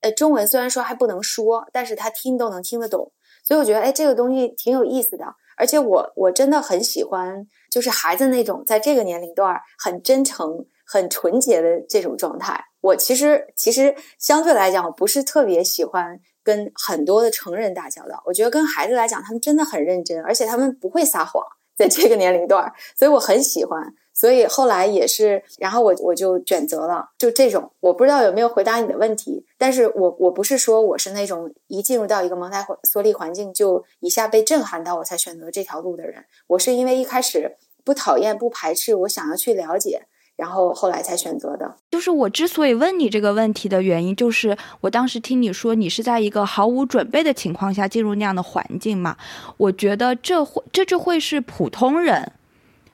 [0.00, 3.12] 呃，中文虽然说还不能说，但是他听都能听得懂，
[3.44, 5.26] 所以我觉得哎，这个东西挺有意思的，
[5.56, 10.64] 而且我我真的很喜欢，就是孩子那种在这个年龄段很真诚。
[10.90, 18.22] 很纯洁的这种状态，我其实其实相对来讲，我不是特别喜欢跟很多的成人打交道。
[18.24, 21.44] 我觉得跟孩子来讲，他们真的很认真，而且他们不会撒谎，
[21.76, 23.94] 在这个年龄段，所以我很喜欢。
[24.14, 27.70] 所以后来也是，然后我我就选择了就这种。
[27.78, 36.24] 我不知道有没有回答你的问题，但是我我不是说我是那种一进入到一个蒙台梭利环境就一下被震撼到我才选择这条路的人。
[36.48, 40.08] 我是因为一开始不讨厌不排斥，我想要去了解。
[40.38, 49.16] 然后后来才选择的，就是我之所以问你这个问题的原因，就是我当时听你说你是在一个毫无准备的情况下进入那样的环境嘛，
[49.56, 52.30] 我觉得这会这就会是普通人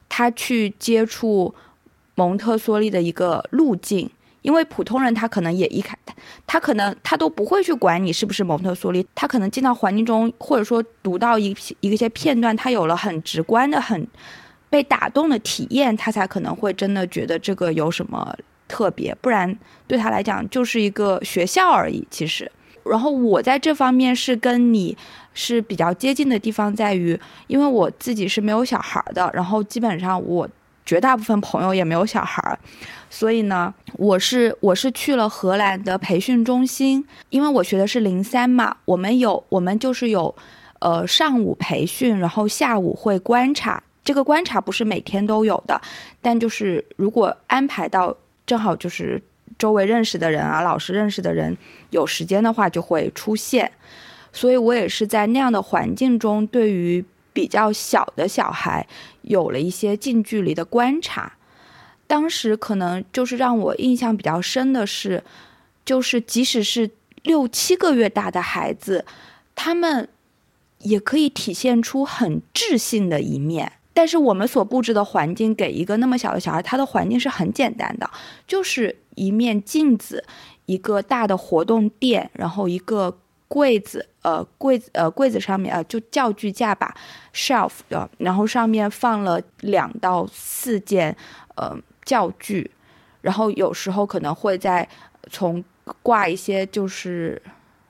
[0.09, 1.55] 他去接触
[2.15, 4.09] 蒙特梭利的一个路径，
[4.41, 5.95] 因为普通人他可能也一开
[6.47, 14.09] 他可能他都不会去管你是不是蒙特梭利，他可能进到环境中或者说读到一一一些片段，他有了很直观的很。
[14.75, 19.57] 被打动的体验，他才可能会真的觉得这个有什么特别，不然
[19.87, 22.05] 对他来讲就是一个学校而已。
[22.11, 22.51] 其实，
[22.85, 24.99] 然后我在这方面是跟你
[25.33, 30.49] 是比较接近的地方在于，因为我自己是没有小孩的，然后基本上我
[30.85, 32.59] 绝大部分朋友也没有小孩，
[33.09, 40.35] 所以呢，我是我是去了荷兰的培训中心，因为我学的是零三嘛，我们有我们就是有，
[40.81, 45.81] 呃，上午培训，然后下午会观察，这个观察不是每天都有的，
[46.21, 48.15] 但就是如果安排到
[48.47, 49.23] 正好就是
[49.59, 51.57] 周围认识的人啊，老师认识的人
[51.91, 53.73] 有时间的话就会出现，
[54.33, 58.87] 所以我也是在那样的环境中，对于比较小的小孩
[59.23, 61.33] 有了一些近距离的观察。
[62.07, 65.25] 当时可能就是让我印象比较深的是，
[65.87, 66.91] 就是即使是
[67.23, 69.07] 六七个月大的孩子，
[69.55, 70.07] 他们
[70.81, 73.73] 也可以体现出很智性的一面。
[73.95, 78.11] 但是我们所布置的环境给一个那么小的小孩，他的环境是很简单的，
[78.47, 80.23] 就是一面镜子，
[80.67, 83.17] 一个大的活动垫，然后一个
[83.49, 86.95] 柜子，呃，柜子，呃，柜子上面，呃，就教具架吧
[87.33, 91.17] ，shelf 的，然后上面放了两到四件，
[91.55, 91.75] 呃。
[92.05, 92.71] 教具，
[93.23, 94.87] 然后有时候可能会在
[95.31, 95.65] 从
[96.03, 97.41] 挂一些就是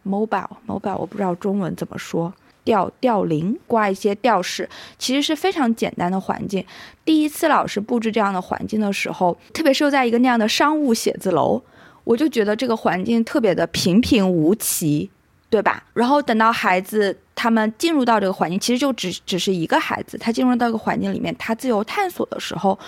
[0.07, 2.33] mobile mobile，我不知道中文怎么说，
[2.65, 6.65] 吊吊铃挂一些吊饰，其实是非常简单的环境。
[7.05, 11.63] 第一次老师布置这样的环境的时候，特别是又在一个那样的商务写字楼，
[12.03, 15.11] 我就觉得这个环境特别的平平无奇，
[15.51, 15.85] 对吧？
[15.93, 22.79] 然后等到孩子他们进入到这个环境，其实就只只是一个孩子，他进入到一个环境里面，他自由探索的时候。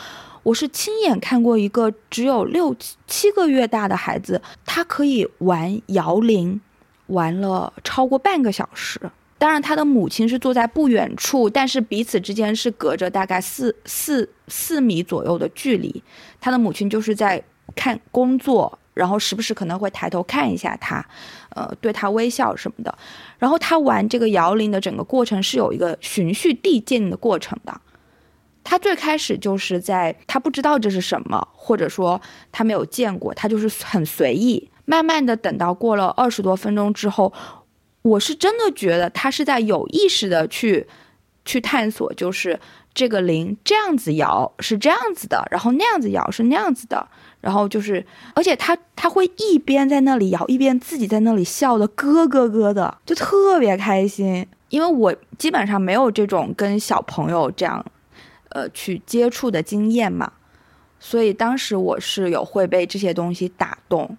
[0.43, 6.61] 我是亲眼看过一个只有六七七个月大的孩子，他可以玩摇铃，
[7.09, 9.01] 玩了超过半个小时。
[9.39, 16.03] 当然，他的母亲是坐在不远处，但是彼此之间是隔着大概四四四米左右的距离。
[16.41, 17.43] 他的母亲就是在
[17.75, 21.07] 看工作，然后时不时可能会抬头看一下他，
[21.51, 22.97] 呃，对他微笑什么的。
[23.39, 27.79] 然后他玩这个摇铃的整个过程是有一个循序递进的过程的。
[28.65, 32.21] 他最开始就是在他不知道这是什么，或者说
[32.51, 34.71] 他没有见过，他就是很随意。
[34.87, 37.33] 慢慢的等到过了二十多分钟之后，
[38.07, 40.87] 我是真的觉得他是在有意识的去
[41.45, 42.59] 去探索，就是
[42.95, 47.09] 这个铃这样子摇是这样子的，然后那样子摇是那样子的，
[47.41, 54.47] 然后就是而且他他会一边在那里摇，一边自己在那里笑的咯咯咯的，就特别开心。
[54.69, 57.85] 因为我基本上没有这种跟小朋友这样。
[58.51, 60.33] 呃，去接触的经验嘛，
[60.99, 64.17] 所以当时我是有会被这些东西打动。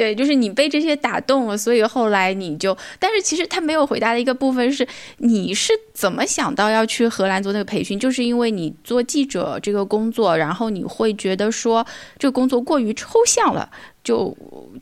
[0.00, 8.00] 对，就是你被这些打动了，所以后来你就，但是其实他没有回答的一个部分是，你是怎么想到要去荷兰做那个培训？
[8.00, 11.86] 就是因为你做记者这个工作，然后你会觉得说
[12.18, 13.70] 这个工作过于抽象了，
[14.02, 14.34] 就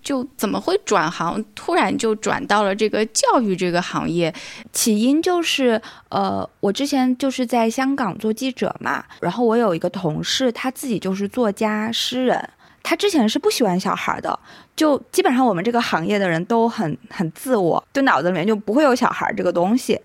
[0.04, 4.32] 就怎么会转行，突然就转到了这个教育这个行业？
[4.72, 12.50] 起因就是，呃，我之前就是在香港做记者嘛，然后我有一个同事，他自己就是作家诗人。
[12.88, 14.40] 他之前是不喜欢小孩的，
[14.74, 20.00] 就基本上我们这个行业的人都很很自我，就脑子里面就不会有小孩这个东西。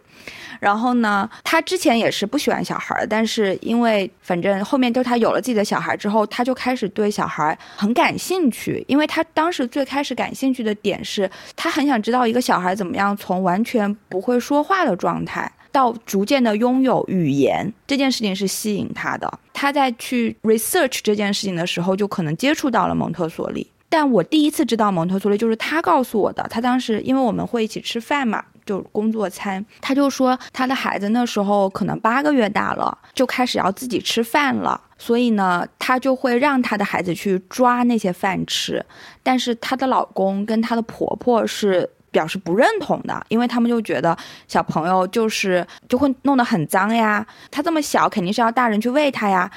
[0.60, 8.84] 然后呢，他之前也是不喜欢小孩，但是因为反正后面就他有了自己的小孩之后，他就开始对小孩很感兴趣。
[8.90, 15.50] 因为他当时最开始感兴趣的点是，他很想知道一个小孩怎么样从完全不会说话的状态。
[15.74, 19.40] 到逐渐的拥有语言这件事情是吸引他的。
[19.52, 23.68] 他在去 research 这件事情的时候，就可能接触到了蒙特梭利。
[23.90, 26.46] 但我第一次知道蒙特梭利，就是他告诉我的。
[26.50, 34.80] 他当时因为我们会一起吃饭嘛，就工作餐，他就说他的孩子那时候可能八个月大了，就开始要自己吃饭了。
[35.00, 38.86] 所以呢，他就会让他的孩子去抓那些饭吃。
[39.24, 41.90] 但是她的老公跟她的婆婆是。
[42.14, 49.52] 表示不认同的，因为他们就觉得小朋友就是就会弄得很脏呀，他这么小肯定是要大人去喂他呀。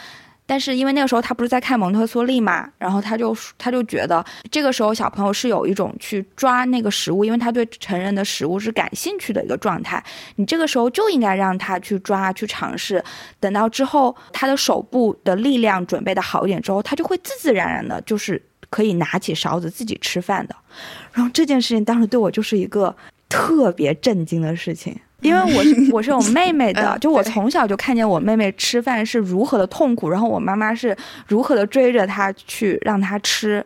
[0.48, 10.00] 但是因为那个时候他不是在看蒙特梭利嘛，然后他就他就觉得这个时候小朋友是有一种去抓那个食物，因为他对成人的食物是感兴趣的一个状态。
[10.36, 13.02] 你这个时候就应该让他去抓去尝试，
[13.40, 18.40] 等到之后他的手部的力量准备的好一点之后，他就会自自然然的就是。
[18.68, 20.54] 可以拿起勺子自己吃饭的，
[21.12, 22.94] 然后这件事情当时对我就是一个
[23.28, 33.64] 特别震惊的事情，因为我是 我是有妹妹的，就我从小就看见我妹妹吃饭是如何的痛苦，然后我妈妈是如何的追着她去让她吃，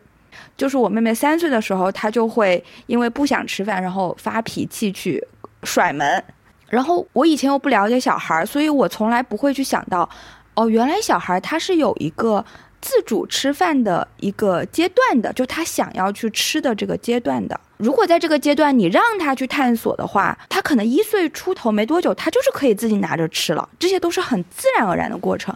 [0.56, 5.22] 就是我妹妹三岁的时候，她就会因为不想吃饭，然后发脾气去
[5.64, 6.22] 甩门，
[6.68, 10.08] 然后我以前又不了解小孩，所以我从来不会去想到，
[10.54, 12.44] 哦，原来小孩他是有一个。
[12.80, 17.58] 自主吃饭的一个阶段的，就他想要去吃的这个阶段的。
[17.76, 25.54] 如果在这个阶段你让他去探索的话，他可能一岁出头没多久，他就是可以自己拿着吃了，这些都是很自然而然的过程。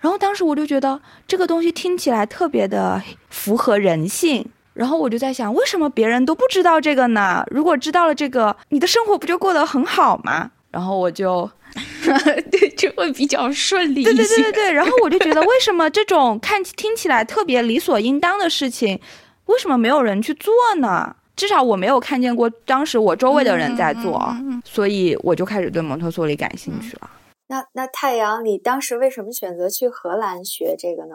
[0.00, 7.44] 然后当时我就觉得这个东西听起来特别的符合人性，然后我就在想，为什么别人都不知道这个呢？
[7.50, 10.50] 如果知道了这个，你的生活不就过得很好吗？
[10.70, 11.50] 然后我就，
[12.50, 14.02] 对，就会比较顺利。
[14.02, 14.72] 对对对对对。
[14.72, 19.00] 然后我就觉得，为什么这种看听起来特别理所应当的事情，
[19.46, 21.16] 为什么没有人去做呢？
[21.36, 27.10] 至少我没有看见过，当时我周围的人在做，所以我就开始对蒙特梭利感兴趣了。
[27.48, 31.14] 那那太阳，你当时为什么选择去荷兰学这个呢？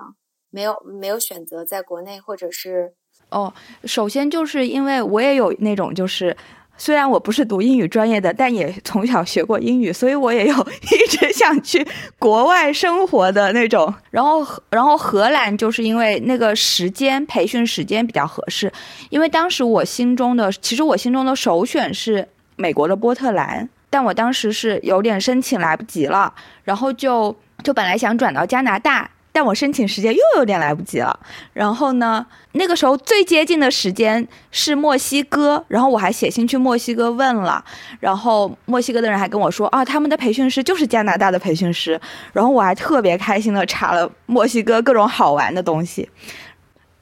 [0.49, 2.93] 没有没有选择在国内或者是？
[3.30, 3.53] 哦，
[3.84, 6.36] 首先就是因为我也有那种就是。
[6.78, 11.86] 虽然我不是读英语专业的，但也从小学过英语，所以我也有一直想去
[12.20, 13.94] 国外生活的那种。
[14.12, 18.72] 然后，然后荷兰就是因为那个时间培训时间比较合适，
[19.10, 29.10] 因为当时我心中的其实我心中的首选是美国的波特兰，但我当时是有点申请来不及了，然后就就本来想转到加拿大。
[29.36, 31.20] 但我申请时间又有点来不及了，
[31.52, 37.62] 然后呢，那个时候最接近的时间是墨西哥，然后我还写信去墨西哥问了，
[38.00, 42.00] 然后墨西哥的人还跟我说啊，他们的培训师就是加拿大的培训师，
[42.32, 46.10] 然后我还特别开心的查了墨西哥各种好玩的东西，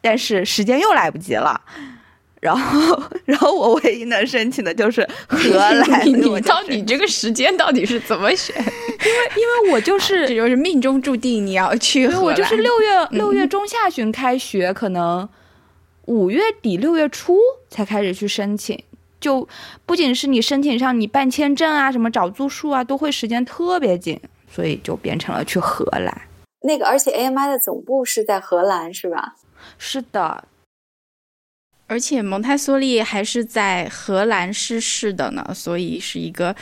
[0.02, 1.62] 但是时间又来不及了。
[2.44, 5.82] 然后，然后我唯一能申请的就是荷兰。
[6.06, 8.54] 你到底这个时间到底是怎么选？
[8.58, 8.72] 因为，
[9.38, 12.22] 因为我就 是这就是命中注定你要去荷兰。
[12.22, 15.28] 我就是六月六月中下旬开学，可能
[16.08, 17.40] 五月底六月初
[17.70, 18.78] 才开始去申请。
[19.22, 19.48] 就
[19.86, 24.20] 不仅是你申请上，你办签证啊，什么找住宿啊，都会时间特别紧，
[24.52, 26.24] 所以就变成了去荷兰。
[26.66, 29.36] 那个，而且 AMI 的总部是在荷兰，是吧？
[29.78, 30.44] 是的。
[31.94, 36.56] 而且蒙台梭利还是在荷兰逝世的呢，所以是一个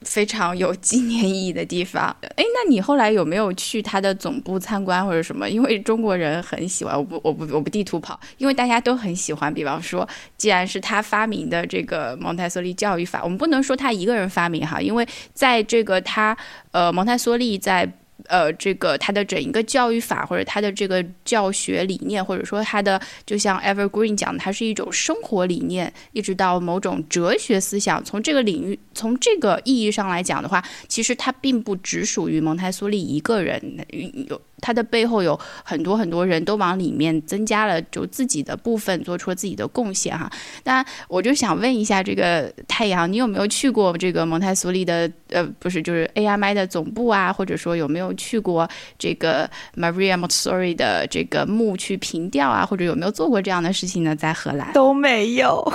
[0.00, 2.16] 非常有纪念意义的地方。
[2.22, 5.46] 哎，那你后来有没有去他的总部参观或者什么？
[5.50, 9.52] 因为中国人很喜欢，我不，我不，我不地图跑，因为大家都很喜欢。
[9.52, 10.08] 比方说，
[10.38, 16.34] 既然是他发明的这个蒙台梭利教育法，我们不能说他一个人发明哈，因为在这个他
[16.70, 17.86] 呃蒙台梭利在。
[18.28, 28.02] 呃，这个他的整一个教育法，或者他的这个教学理念，或者说他的，就像 Evergreen 讲的，它是一种生活理念，一直到某种哲学思想。
[28.04, 33.86] 从这个领域，从这个意义上来讲的话，其实它并不只属于蒙台梭利一个人，
[34.28, 34.40] 有。
[34.64, 40.30] 它的背后有很多很多人都往里面增加了就自己的部分，做出了自己的贡献哈。
[40.64, 48.66] 那我就想问一下，这个太阳，你有没有去过这个蒙台梭利的呃，不是就是 AMI 的总部啊，或者说有没有去过
[48.98, 49.46] 这个
[49.76, 54.16] Maria Montessori 的这个墓去凭吊啊，或者有没有做过这样的事情呢？
[54.16, 55.72] 在荷兰都没有。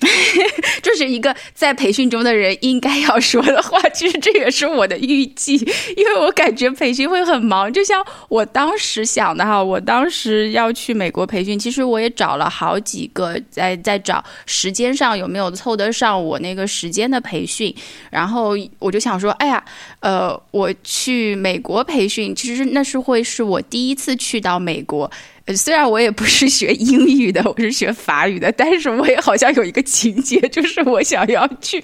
[0.80, 3.80] 这是一个在培训中的人应该要说的话。
[3.90, 5.54] 其实这也是我的预计，
[5.96, 7.72] 因为我感觉培训会很忙。
[7.72, 17.74] 就像我当时想的哈，我当时要去美国培训，其实我也找了好几个，在在找时间上有没有凑得上我那个时间的培训。
[18.10, 19.64] 然后我就想说，哎呀，
[20.00, 25.10] 呃，我去美国培训，其实那是会是我第一次去到美国。
[25.56, 31.82] 虽然我也不是学英语的，我是学法语的，但是我也好像有一个情节，就是我想要去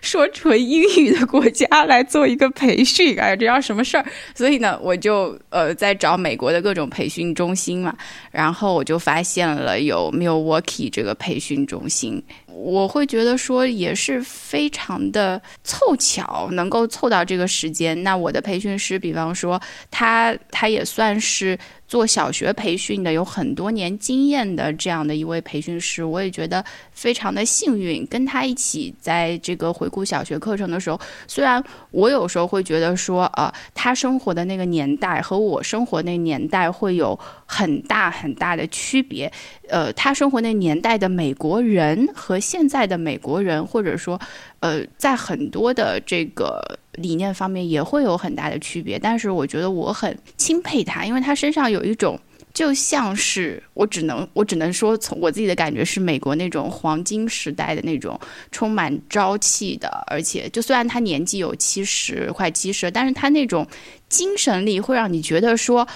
[0.00, 4.06] 说纯英语的国家来做一个培训，哎，这叫什么事儿？
[4.34, 7.94] 所以呢，我就呃在找美国的各种培训中心嘛，
[8.30, 12.22] 然后我就发现了有 Milwaukee 这个培训中心。
[12.54, 18.00] 我会觉得说也是非常的凑巧，能够凑到这个时间。
[18.02, 21.58] 那我的培训师，比方说他，他也算是
[21.92, 26.02] 做小学培训的，有很多年经验的这样的一位培训师。
[26.02, 26.64] 我也觉得
[27.02, 39.28] 非常的幸运，跟他一起在这个回顾小学课程的时候，虽然我有时候会觉得说，呃，他生活的那个年代和我生活那年代会有很大很大的区别。
[39.68, 44.20] 呃，他生活那年代的美国人和现在的美国人，或者说，
[44.60, 48.96] 呃，在很多的这个理念方面也会有很大的区别。
[48.96, 52.16] 但是我觉得我很钦佩他，因为他身上有一种，
[52.52, 58.18] 就像是我只能我只能说从我自己的感觉是美国那种黄金时代的那种
[58.50, 63.66] 充满朝气的，而且就虽然他年纪有七十快七十，但是他那种
[64.08, 65.86] 精神力会让你觉得说。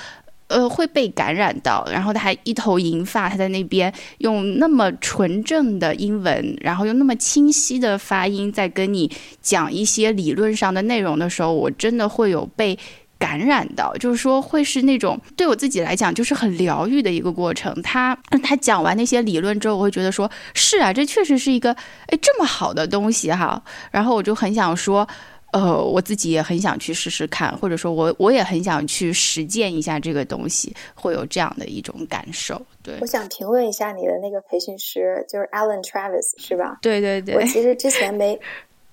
[0.48, 9.10] 呃，会被感染到，然后他还一头银发，他在那边用那么纯正的英文，然后用那么清晰的发音在跟你
[9.42, 12.78] 讲一些理论上的内容的时候，我真的会有被
[13.18, 17.74] 感染到，就是说会是那种对我自己来讲就是很疗愈的一个过程。
[17.82, 21.72] 他 他讲完那些理论之后，我会觉得说是啊，这确实是一个
[22.08, 23.62] 哎这么好的东西哈。
[23.90, 25.06] 然后我就很想说。
[25.52, 32.60] 呃，我自己也很想去试试看，或者说我我也很想去实践一下这个东西，会有这样的一种感受。
[32.82, 36.76] 对，我想评论一下你的那个培训师，就是 Alan Travis，是吧？
[36.82, 37.36] 对对对。
[37.36, 38.38] 我其实之前没，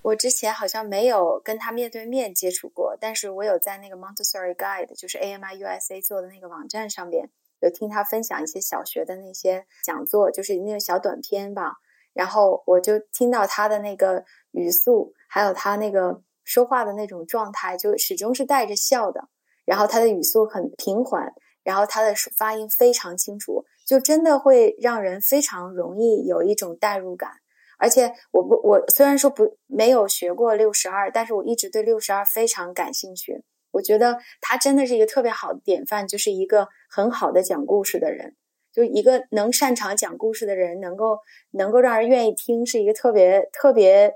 [0.04, 7.30] 我之前好像没有跟他面对面接触过，但是我有在那个 Montessori Guide，就是 AMI USA 做的那个网站上边，
[7.62, 11.78] 有听他分享一些小学的那些讲座，就是那个小短片吧。
[12.14, 16.22] 然后我就听到他的那个语速，还有他那个。
[16.46, 19.30] 说话的那种状态，就始终是带着笑的，
[19.64, 21.34] 然后他的语速很平缓，
[21.64, 27.32] 然后他的发音非常清楚，就真的会让人非常容易有一种代入感。
[27.78, 33.44] 而且我不，我虽然说不没有学过六十二，但是我一直对六十二非常感兴趣。
[33.72, 38.36] 我觉得他真的是一个特别好的典范，就是一个很好的讲故事的人，
[38.72, 41.20] 就一个能擅长讲故事的人，能够
[41.52, 44.14] 能够让人愿意听，是一个特别特别。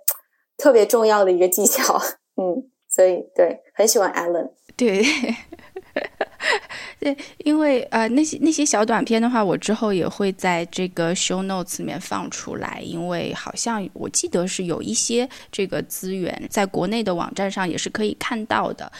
[0.60, 2.02] 特别重要的一个技巧，
[2.36, 5.04] 嗯，所以对，很喜欢 Allen，对，
[7.00, 18.92] 对，因为呃，那些那些小短片的话，我之后也会在这个 show notes 里面放出来，因为好像我记得是有一些这个资源在国内的网站上也是可以看到的。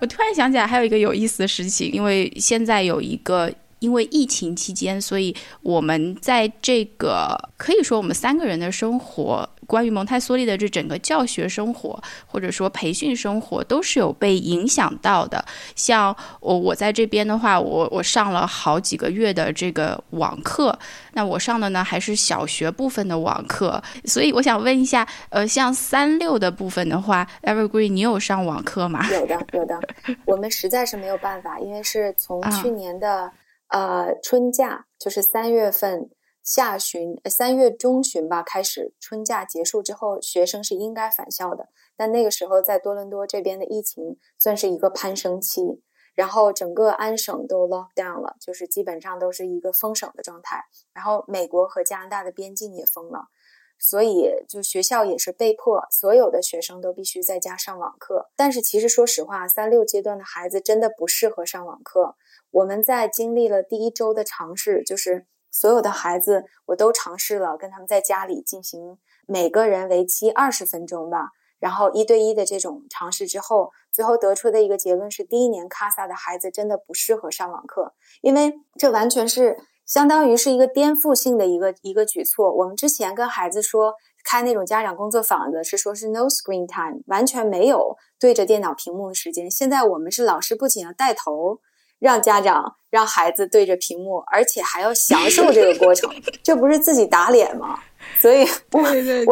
[0.00, 3.52] 我突然想起来还有一个有意思的事情，因为现在有一个。
[3.84, 15.44] 因为疫情期间，所以我们在这个可以说我们三个人的生活，关于蒙台梭利的这整个教学生活或者说培训生活，都是有被影响到的。
[15.76, 20.78] 像我我在这边的话，我我上了好几个月的这个网课，
[21.12, 29.06] 那我上的呢还是小学部分的网课，所以我想问一下，呃，像三六的部分的话，Evergreen，你有上网课吗？
[29.12, 29.78] 有的，有的。
[30.24, 33.30] 我们实在是没有办法，因为是从 去年的。
[33.68, 36.10] 呃，春假就是三月份
[36.42, 38.94] 下旬，三月中旬吧开始。
[39.00, 41.68] 春假结束之后，学生是应该返校的。
[41.96, 45.82] 但那个时候，在多伦多这边的疫情算是一个攀升期，
[46.14, 50.64] 然后整个安省都 lock down 了，就是基本上都是一个封省的状态。
[50.92, 53.28] 然后美国和加拿大的边境也封了，
[53.78, 58.30] 所以就学校也是被迫，所有的学生都必须在家上网课。
[58.36, 62.16] 但是其实说实话，三六阶段的孩子真的不适合上网课。
[62.54, 77.92] 我们在经历了第一周的尝试，就是所有的孩子我都尝试了，跟他们在家里进行每个人为期二十分钟吧，然后一对一的这种尝试之后，最后得出的一个结论是，第一年卡萨的孩子真的不适合上网课，
[78.22, 82.54] 因为这完全是相当于是一个颠覆性的一个一个举措。
[82.54, 83.94] 我们之前跟孩子说
[84.24, 89.50] 开那种家长工作坊的是说是 no screen time，完全没有对着电脑屏幕的时间。
[89.50, 91.58] 现在我们是老师不仅要带头。
[92.04, 96.10] 让家长让孩子对着屏幕，而且还要享受这个过程，
[96.44, 97.78] 这不是自己打脸吗？
[98.20, 98.82] 所以，我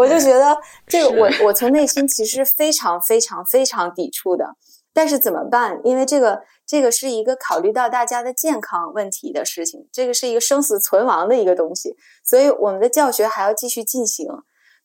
[0.01, 0.57] 我就觉得
[0.87, 4.57] 这个，我我从内心其实非常非常非常抵触的。
[4.95, 5.79] 但是怎么办？
[5.85, 11.95] 因为这个这个是一个考虑到大家的健康问题的事情，这个是一个生死存亡的一个东西，
[12.25, 14.27] 所以我们的教学还要继续进行。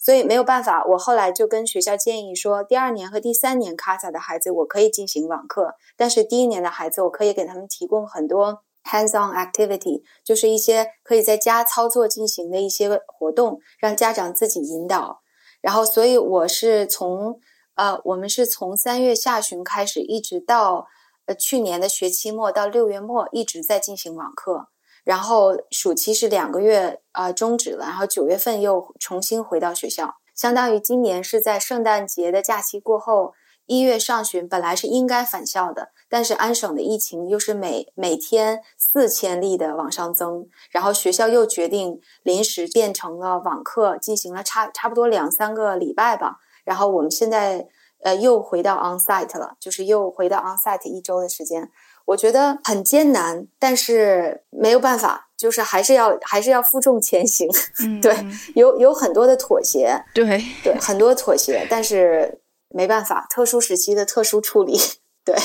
[0.07, 15.23] 所以没有办法，我后来就跟学校建议说，第二年和第三年卡萨的孩子我可以进行网课，但是第一年的孩子我可以给他们提供很多 hands-on activity，就是一些可以在家操作进行的一些活动，让家长自己引导。
[15.59, 17.41] 然后，所以我是从
[17.75, 20.87] 呃，我们是从三月下旬开始，一直到
[21.25, 24.69] 呃去年的学期末到六月末一直在进行网课。
[25.07, 33.33] 然后暑期是两个月啊终止了，然后九月份又重新回到学校，相当于今年是在圣诞节的假期过后，
[33.67, 47.65] 一月上旬本来是应该返校的，但是安省的疫情又是每每天四千例的往上增，然后学校又决定临时变成了网课，进行了差差不多两三个礼拜吧，然后我们现在
[48.03, 51.71] 呃又回到 onsite 了，就是又回到 onsite 一周的时间。
[52.07, 57.47] 我觉得很艰难，但是没有办法，就是还是要还是要负重前行。
[58.01, 58.15] 对，
[58.55, 62.39] 有有很多的妥协，对对，很多妥协，但是
[62.69, 64.77] 没办法，特殊时期的特殊处理，
[65.23, 65.35] 对，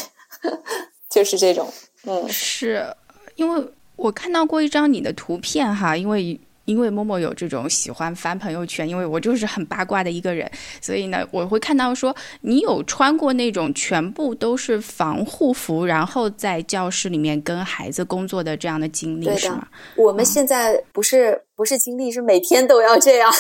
[1.08, 1.72] 就是这种。
[2.04, 2.94] 嗯，是
[3.36, 6.40] 因为我看到过一张你的图片哈，因为。
[6.72, 10.50] 因为默默有这种喜欢翻朋友圈，因为我就是很八卦的一个人，
[10.80, 19.68] 所以呢，我会看到说你有穿过那种全部都是防护服，然后在教室里面跟孩子工作的这样的经历，是吗？
[19.96, 23.30] 我们现在不是不是经历，是每天都要这样，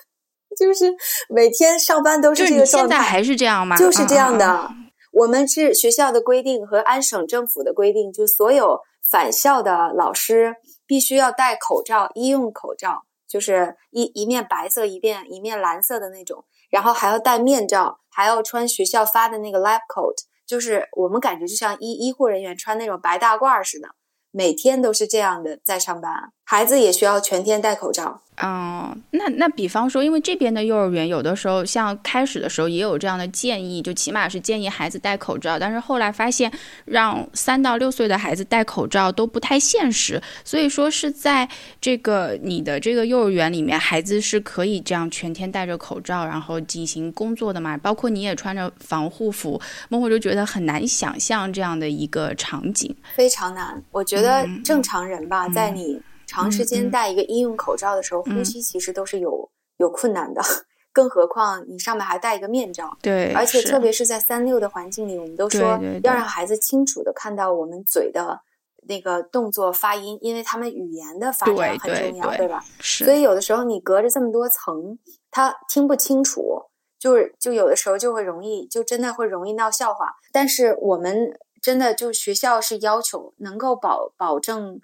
[0.60, 0.92] 就是
[1.30, 3.76] 每天上班都是这个状态，现在还是这样吗？
[3.78, 4.70] 就是这样的。
[5.12, 8.78] 我们是学校的规定和安省政府的规定，就所有
[9.08, 10.56] 返校的老师
[10.86, 20.16] 必须要戴口罩，医用口罩，就是一一面白色，一面一面蓝色的那种，然后还要戴面罩，还要穿学校发的那个 lab coat，
[20.46, 23.88] 就是我们感觉就像医医护人员穿那种白大褂似的，
[24.30, 28.20] 每天都是这样的在上班，孩子也需要全天戴口罩。
[28.42, 36.50] 嗯，那那比方说，因为这边的幼儿园有的时候像开始的时候也有这样的建议，就起码是建议孩子戴口罩，但是后来发现
[36.84, 41.48] 让三到六岁的孩子戴口罩都不太现实，所以说是在
[41.80, 47.78] 这个你的这个幼儿园里面，孩子是可以这样全天戴着口罩然后进行工作的嘛？
[47.78, 53.80] 包括你也穿着防护服，孟获就觉得很难想象这样的一个场景，非常难。
[53.92, 56.02] 我觉得正常人吧，在你。
[56.34, 60.42] 长时间戴一个医用口罩的时候，呼吸其实都是有有困难的，
[60.92, 62.98] 更何况你上面还戴一个面罩。
[63.00, 68.40] 对，而且特别是在三六的环境里，我们都说要让孩子清楚的看到我们嘴的
[68.88, 72.64] 那个动作发音，因为他们语言的发展很重要，对吧？
[72.80, 73.04] 是。
[73.04, 74.98] 所以有的时候你隔着这么多层，
[75.30, 76.62] 他听不清楚，
[76.98, 80.14] 就是就有的时候就会容易，就真的会容易闹笑话。
[80.32, 84.80] 但是我们真的就学校是要求能够保保证。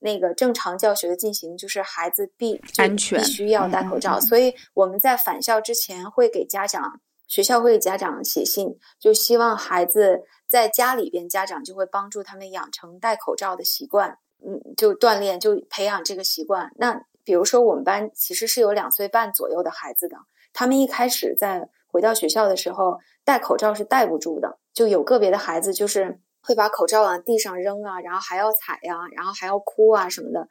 [0.00, 16.72] 那个正常教学的进行，就是孩子必安全必须要戴口罩，所以我们在返校之前会给家长，学校会给家长写信，就希望孩子在家里边，家长就会帮助他们养成戴口罩的习惯，嗯，就锻炼，就培养这个习惯。
[16.76, 20.16] 那比如说我们班其实是有两岁半左右的孩子的，
[20.52, 26.20] 他们一开始在回到学校的时候戴口罩是戴不住的，就有个别的孩子就是。
[26.42, 30.48] 会把口罩往地上扔啊，然后还要踩呀，然后还要哭啊什么的，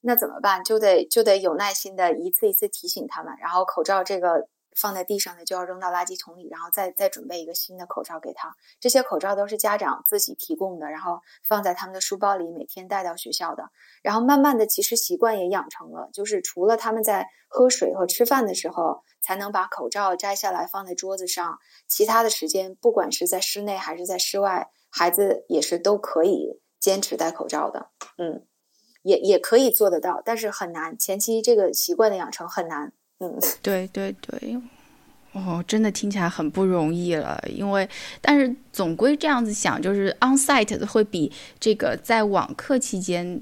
[0.00, 0.62] 那怎么办？
[0.64, 8.54] 就得就得有耐心的一次一次提醒他们，然后口罩这个放在地上的就要扔到垃圾桶里，然后再再准备一个新的口罩给他。
[8.78, 13.64] 这些口罩都是家长自己提供的，然后放在他们的书包里，每天带到学校的。
[14.02, 21.58] 然后慢慢的，其实习惯也养成了，就是除了他们在喝水和吃饭的时候才能把口罩摘下来放在桌子上，
[21.88, 24.70] 其他的时间，不管是在室内还是在室外。
[24.90, 27.86] 孩子也是都可以坚持戴口罩的，
[28.18, 28.44] 嗯，
[29.02, 30.98] 也也可以做得到，但是很难。
[30.98, 34.60] 前期这个习惯的养成很难，嗯， 对对对，
[35.32, 37.42] 哦，真的听起来很不容易了。
[37.48, 37.88] 因为，
[38.20, 43.40] 但是总归这样子想，就是 onsite 会比这个在网课期间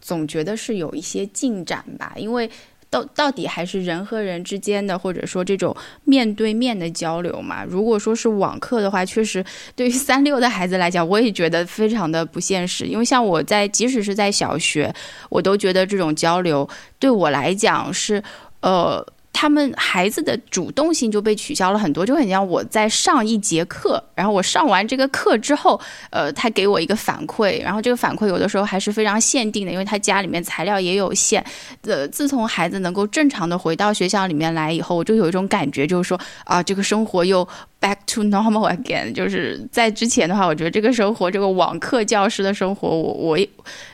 [0.00, 2.50] 总觉得是有一些进展吧，因为。
[2.94, 7.64] 到到底还是人和人之间的，或者说这种面对面的交流嘛？
[7.64, 12.84] 如果说是网课的话，确实对于三六的孩子来讲，我也觉得非常的不现实。
[12.84, 14.94] 因为像我在，即使是在小学，
[15.28, 16.68] 我都觉得这种交流
[17.00, 18.22] 对我来讲是，
[18.60, 19.04] 呃。
[19.34, 25.78] 他们孩子的主动性就被取消了很多，就很像我在上一节课，然后我上完这个课之后，
[26.10, 31.44] 呃，他给我一个反馈，然后这个反馈有的时候还是非常限定的，因为他家里面材料也有限。
[31.82, 37.46] 呃，自从孩子能够正常的回到学校里面来以后，我就有一种感觉，就是说啊，这个生活又。
[37.84, 43.38] Back to normal again，就是在之前的话，我觉得这个生活，这个网课教师的生活，我我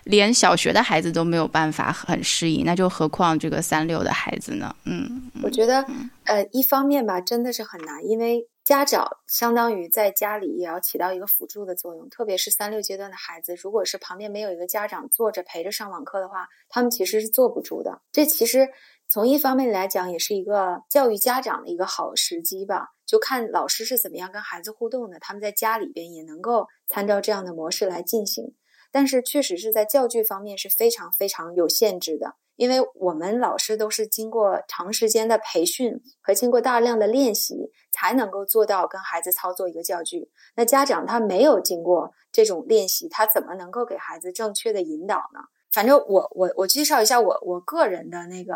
[0.05, 4.73] 连小学的孩子都没有办法很适应，那就何况这个三六的孩子呢？
[4.85, 5.85] 嗯，我觉得，
[6.23, 18.01] 呃，一方面吧，真的是很难，因为家长相当于在家里也要起到一个辅助的作用，特别是三六阶段的孩子，如果是旁边没有一个家长坐着陪着上网课的话，他们其实是坐不住的。
[18.13, 18.69] 这其实。
[19.13, 22.91] 从一方面来讲，也是一个教育家长的一个好时机吧。
[23.11, 28.55] 就看老师是怎么样跟孩子互动的，他们在家里边也能够参照这样的模式来进行。
[28.93, 40.31] 但是，确实是在教具方面是非常非常有限制的，因为我们老师都是经过长时间的培训和经过大量的练习，才能够做到跟孩子操作一个教具。
[40.55, 45.41] 那家长他没有经过这种练习，他怎么能够给孩子正确的引导呢？
[45.73, 48.55] 反正我我我介绍一下我我个人的那个。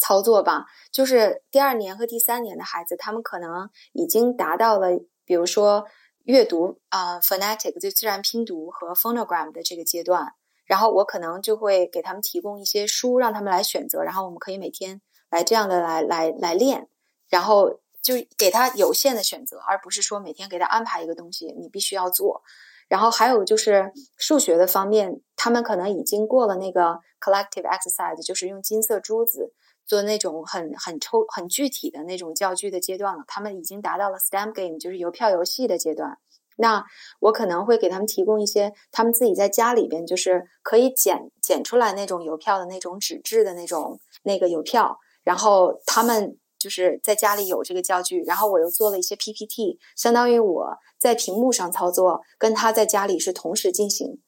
[0.00, 4.88] 操作吧，就是第二年和第三年的孩子，他们可能已经达到了，
[5.24, 5.84] 比如说
[6.24, 10.32] 阅读啊，phonetic 就自然拼读和 phonogram 的这个阶段，
[10.64, 16.88] 然后我可能就会给他们提供一些书，让他们来选择，然后我们可以每天来这样的来来来练，
[17.28, 22.42] 然后就给他有限的选择，而不是说每天给他安排一个东西，你必须要做。
[22.88, 29.52] 然后还有就是数学的方面，他们可能已经过了那个 collective exercise，就是用金色珠子。
[29.90, 36.16] 做那种很很抽很具体的那种教具的阶段了，他们已经达到了 STEM game，就是邮票游戏的阶段。
[36.58, 36.84] 那
[37.18, 54.20] 我可能会给他们提供一些他们自己在家里边就是可以剪剪出来那种邮票的那种纸质的那种那个邮票，然后他们就是在家里有这个教具，然后我又做了一些 PPT，相当于我在屏幕上操作，跟他在家里是同时进行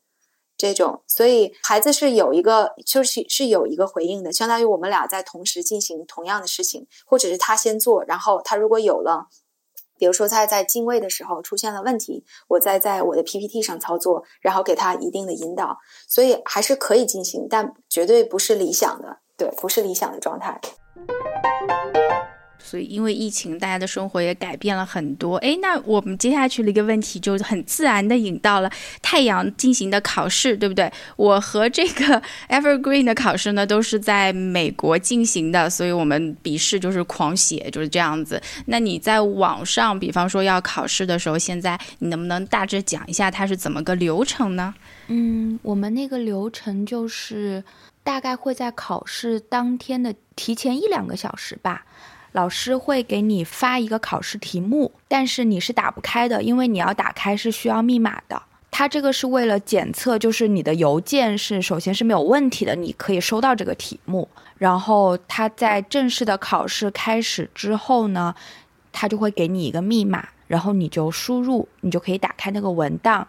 [0.63, 9.27] 这种，所以孩子是有一个就是是有一个回应的，相当于我们俩在同时进行同样的事情，或者是他先做，然后他如果有了。
[9.99, 20.61] 比如说他在进位的时候出现了问题，我再在我的 PPT 上操作，然后给他一定的引导，所以还是可以进行，但绝对不是理想的，对，不是理想的状态。
[22.73, 25.37] 所以，因为疫情，大家的生活也改变了很多。
[25.37, 30.91] 哎，那我们接下去的一个问题就很自然的引到了太阳进行的考试，对不对？
[31.17, 38.41] 我和这个 Evergreen 的考试呢，都是在美国进行的，所以我们笔试就是狂写，就是这样子。
[38.65, 44.75] 那你在网上，比方说要考试的时候，现在你能不能大致讲一下它是怎么个流程呢？
[45.09, 47.63] 嗯，我们那个流程就是
[48.03, 51.85] 大概会在考试当天的提前一两个小时吧。
[52.33, 58.43] 老师会给你发一个考试题目，但是你是打不开的，因为你要打开是需要密码的。
[58.71, 64.27] 它这个是为了检测，就是你的邮件是首先是没有问题的，你可以收到这个题目。
[64.57, 68.35] 然后他在正式的考试开始之后呢，
[68.91, 73.29] 他就会给你一个密码，然后你就输入，你就可以打开那个文档。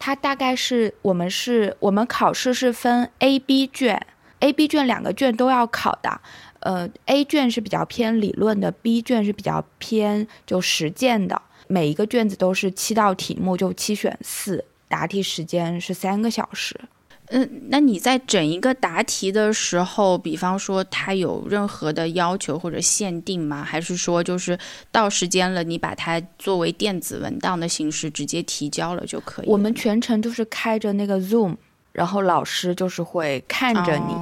[0.00, 4.04] 它大概是我们是我们考试是分 A、B 卷
[4.40, 6.20] ，A、B 卷两个卷都要考的。
[6.64, 11.40] 呃，A 卷是比较偏理论的，B 卷是比较偏就实践的。
[11.66, 16.80] 每一个卷子都是七道题目，就七选四，答题时间是三个小时。
[17.28, 23.62] 嗯，那你在整一个答题的时候，比方说它有任何的要求或者限定吗？
[23.62, 24.58] 还是说就是
[24.90, 29.46] 到时间了，你把它作为电子文档的形式直接提交了就可以？
[29.46, 31.56] 我们全程都是开着那个 Zoom。
[31.92, 34.14] 然后老师就是会看着你，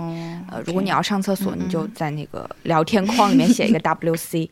[0.53, 4.51] 呃，如果你要上厕所，你就在那个聊天框里面写一个 W C。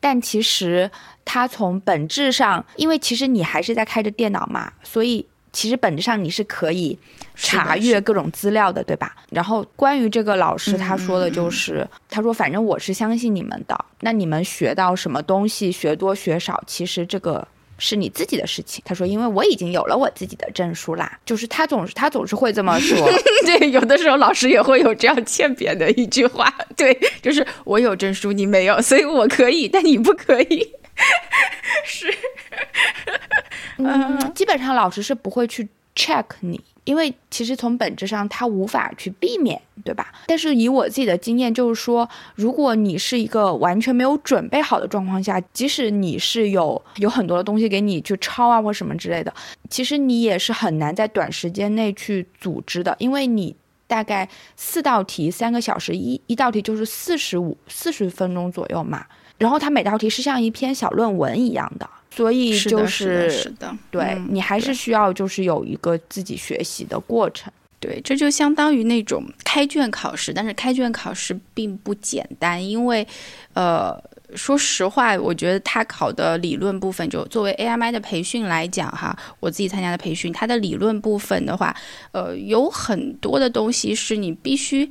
[0.00, 0.90] 但其实
[1.24, 6.98] 它从本质上，因为其实你还是在开着电脑嘛，所以其实本质上你是可以
[7.34, 9.14] 查阅各种资料的，对吧？
[9.30, 17.46] 然后关于这个老师他说的就是，他说反正我是相信你们的，那你们学到什么东西，学多学少，其实这个。
[17.84, 18.80] 是你自己的事情。
[18.86, 22.96] 他说：“因为我已经有了我自己的证书啦。”就是他总是他总是会这么说。
[23.44, 26.54] 对，有的时候老师也会有这样欠扁的一句话。
[26.76, 30.72] 对，就是我有证书，你没有，所以我可以，但你不可以。
[31.84, 32.14] 是，
[33.78, 36.60] 嗯，基本上老师是不会去 check 你。
[36.84, 40.12] 因为其实从本质上，他无法去避免，对吧？
[40.26, 49.32] 但是以我自己的经验，就是说，如果你是一个完全没有准备好的状况下，即使你是有有很多的东西给你去抄啊或什么之类的，
[49.70, 53.54] 其实你也是很难在短时间内去组织的，因为你
[53.86, 59.06] 大概四道题三个小时，一一道题就是四十五四十分钟左右嘛，
[59.38, 61.88] 然后它每道题是像一篇小论文一样的。
[62.14, 67.50] 所以就是是的，对你还是需要就是有一个自己学习的过程。
[67.80, 73.04] 对，这就相当于那种开卷考试，但是开卷考试并不简单，因为，
[73.54, 73.92] 呃，
[74.36, 81.74] 说实话，我觉得他考的理论部分，就作为 AMI 的培训来讲，哈，我自己参加的培训，它的理论部分的话，
[82.12, 84.88] 呃，有很多的东西是你必须。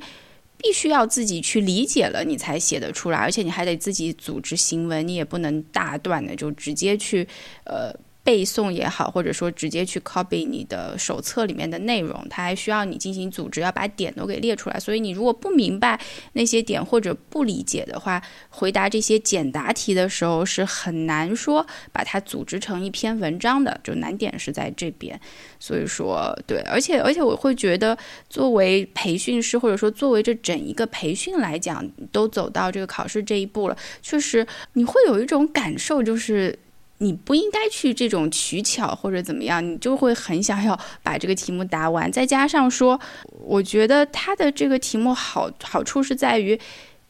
[0.62, 7.26] 必须要自己去理解了，你才写得出来，而且你还得自己组织行文，你也不能大段的就直接去，
[7.64, 7.92] 呃。
[8.24, 14.78] 背诵也好，或者说直接去 copy 你的手册里面的内容，它还需要你进行组织，要把点都给列出来。
[14.78, 16.00] 所以你如果不明白
[16.34, 25.20] 那些点或者不理解的话，回答这些简答题的时候是很难说把它组织成一篇文章的，就难点是在这边。
[25.58, 27.98] 所以说，对，而且而且我会觉得，
[28.30, 36.56] 作为培训师或者说作为这整一个培训来讲，都走到这个考试这一步了，确实你会有一种感受，就是。
[37.02, 42.10] 你不应该去这种取巧或者怎么样，你就会很想要把这个题目答完。
[42.10, 42.98] 再加上说，
[43.44, 46.58] 我觉得他的这个题目好好处是在于。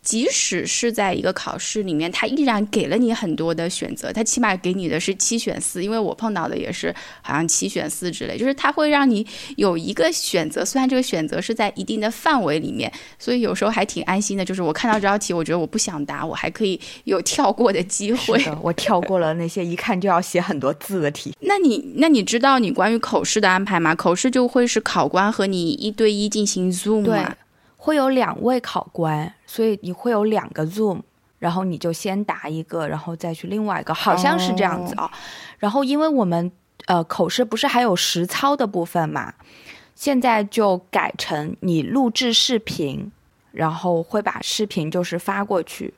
[0.02, 4.12] 即使是在一个考试里面，他依然给了你很多的选择。
[4.12, 6.92] 他起码给你的是七选四，因为我碰到的也是
[7.22, 9.24] 好像七选四之类，就是他会让你
[9.56, 10.64] 有一个选择。
[10.64, 14.44] 虽然这个选择是在一定的范围里面，所以有时候还挺安心的。
[14.44, 18.44] 就是我看到这道题，我觉得我不想答，我还可以有跳过的机会。
[18.60, 21.32] 我跳过了那些一看就要写很多字的题。
[21.40, 23.94] 那你那你知道你关于口试的安排吗？
[23.94, 27.36] 口试就会是考官和你一对一进行 Zoom 吗？
[27.84, 31.00] 会有两位考官，所以你会有两个 Zoom，
[31.40, 35.10] 然后你就先答一个，然后再去另外一个，好像是这样子啊。
[35.58, 36.52] 然后因为我们
[36.86, 39.34] 呃口试不是还有实操的部分嘛，
[39.96, 43.10] 现在就改成你录制视频，
[43.50, 45.92] 然后会把视频就是发过去。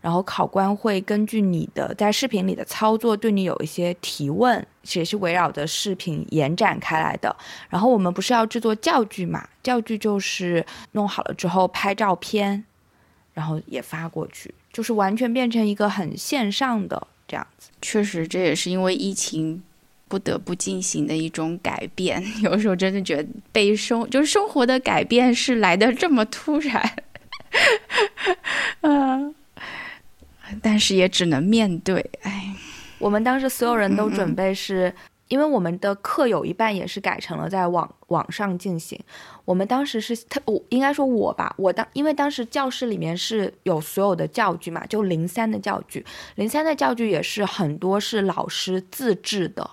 [0.00, 4.64] 然后考官会根据你的在视频里的操作对你有一些提问，
[4.94, 7.34] 也是围绕着视频延展开来的。
[7.68, 9.48] 然后我们不是要制作教具嘛？
[9.62, 12.64] 教具就是弄好了之后拍照片，
[13.34, 17.70] 然后也发过去，就是完全变成一个很线上的这样子。
[17.82, 19.62] 确实，这也是因为疫情
[20.08, 22.22] 不得不进行的一种改变。
[22.42, 26.96] 有时候真的觉得被生就是生活的改变是来的这么突然。
[28.82, 29.34] 嗯。
[30.62, 32.54] 但是也只能面对，哎，
[32.98, 34.92] 我们当时所有人都准备是，
[35.28, 38.98] 因为我们的课有一半也是改成了在网网上进行。
[39.44, 46.04] 我们当时是他，我应该说我吧，我当因为当时教室里面是有所有的教具嘛，就零三的教具，
[46.36, 49.68] 零三的教具也是很多是老师自制的，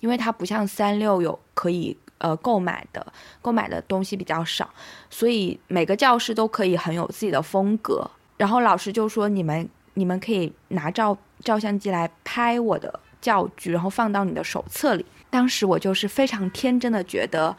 [0.00, 3.06] 因为它不像三六有可以呃购买的，
[3.40, 4.68] 购买的东西比较少，
[5.08, 8.10] 所以每个教室都可以很有自己的风格。
[8.36, 9.68] 然后老师就说你们。
[9.96, 15.04] 你们可以拿照照相机来拍我的教具，然后放到你的手册里。
[15.30, 17.54] 当时我就是非常天真的觉得，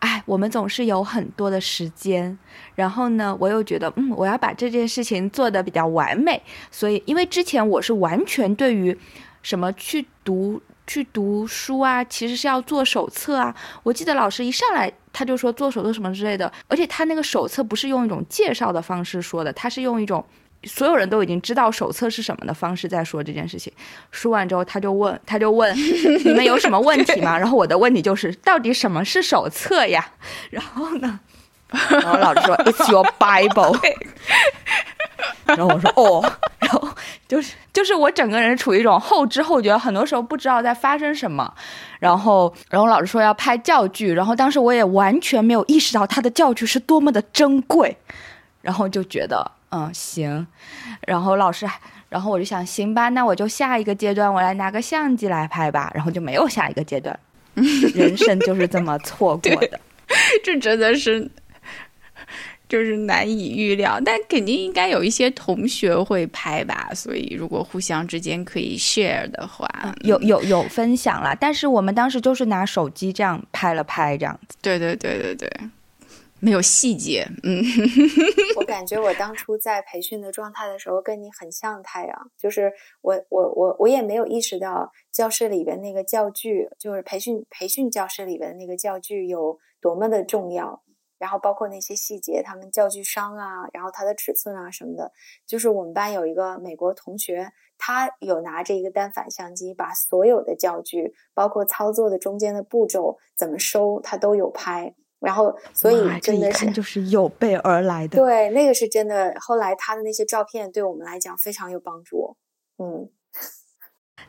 [0.00, 2.36] 哎，我们总是有很多的时间。
[2.74, 6.42] 然后呢，我又觉得，嗯，我要把这件事情做得比较完美。
[6.70, 8.96] 所以，因为之前我是完全对于
[9.42, 13.54] 什么去读去读书啊，其实是要做手册啊。
[13.82, 20.24] 我记得老师一上来他就说做手册什么之类的，而且他那个手册不是用一种介绍的方式说的，他是用一种。
[20.64, 23.72] 所有人都已经知道手册是什么的方式在说这件事情。
[24.10, 25.74] 说完之后，他就问，他就问
[26.24, 27.36] 你们有什么问题吗？
[27.38, 30.10] 然后我的问题就是，到底什么是手册呀？
[30.50, 31.20] 然后呢，
[31.90, 33.78] 然后老师说，It's your Bible。
[35.44, 36.88] 然后我说，哦，然后
[37.28, 41.52] 就是就是我整个人处于一种后知后觉，很多时候不知道在发生什么。
[42.00, 47.96] 然后，然后老师说要拍教具，然后当时我也完全没有意识到他的教具是多么的珍贵，
[48.62, 49.50] 然后就觉得。
[49.74, 50.46] 嗯，行，
[51.06, 51.66] 然后老师，
[52.10, 57.18] 然后我就想，行吧，那我就下一个阶段，我来拿个相机来拍吧，然后就没有下一个阶段，
[57.94, 59.80] 人生就是这么错过的，
[60.44, 61.26] 这真的是
[62.68, 69.66] 就是难以预料，但肯定应该有一些同学会拍吧，所以如果互相之间可以 share 的话，
[70.02, 75.50] 有有有分享了，但是我们当时就是拿手机这样拍了拍，这样子，对对对对对。
[76.44, 77.62] 没有细节，嗯，
[78.56, 90.82] 我感觉我当初在培训的状态的时候跟你很像，太阳，就是我我我我也没有意识到教室里边那个教具，就是培训培训教室里边那个教具有多么的重要，
[91.16, 95.12] 然后包括那些细节，他们教具商啊，然后它的尺寸啊什么的，
[95.46, 104.96] 就是我们班有一个美国同学，他有拿着一个单反相机，把所有的教具，包括操作的中间的步骤怎么收，他都有拍。
[105.22, 108.18] 然后，所以真的是就是有备而来的。
[108.18, 109.34] 对，那个是真的。
[109.40, 112.36] 后来他的那些照片对我们来讲非常有帮助。
[112.78, 113.08] 嗯，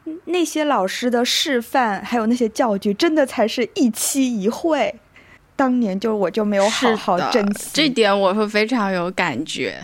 [0.26, 4.94] 那些老师的示范，还有那些教具，真的才是一期一会。
[5.56, 9.80] 当年就我就没有好好珍惜，这点我会非常有感觉。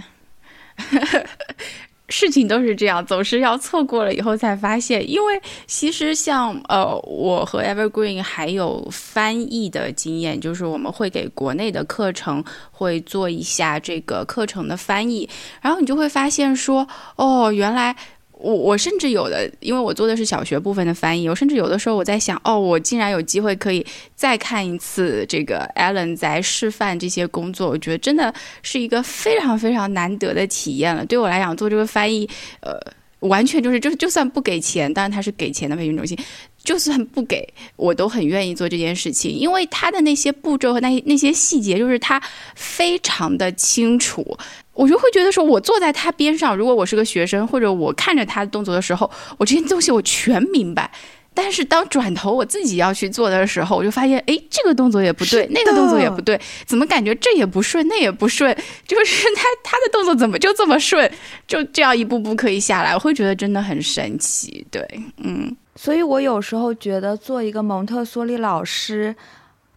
[2.09, 5.09] 事情都是这样，总是要错过了以后才发现。
[5.09, 15.29] 因为其实像呃，我和 Evergreen 还有翻译的经验，就是我们会给国内的课程会做一下这个课程的翻译，
[15.61, 17.95] 然后你就会发现说，哦，原来。
[18.39, 23.85] 我我甚至有的，因为我做的是小学部分的翻译，我甚至有的时候我在想，哦，我竟然有机会可以
[24.15, 28.33] 再看一次这个 Allen 在示范这些工作，我觉得真的
[28.63, 31.05] 是一个非常非常难得的体验了。
[31.05, 32.29] 对我来讲，做这个翻译，
[32.61, 32.79] 呃，
[33.19, 36.17] 完全就是就是就算不给钱，当然他是给钱的培训中心。
[36.61, 42.21] 就算不给我都很愿意做这件事情，因为他的那些步骤和那那些细节，就是他
[42.53, 44.37] 非常的清楚，
[44.79, 50.89] 我就会觉得说，我坐在他边上，如果我是个学生，或者我看着他的动作的时候，我这些东西我全明白。
[51.33, 58.55] 但是当转头我自己要去做的时候，我就发现，哎，这个动作也不对，那个动作也不对，怎么感觉这也不顺，那也不顺，
[58.87, 61.11] 就是他他的动作怎么就这么顺，
[61.45, 64.65] 就这样一步步可以下来，我会觉得真的很神奇。
[64.71, 64.81] 对，
[65.17, 65.53] 嗯。
[65.75, 69.13] 所以我有时候觉得做一个蒙特梭利老师，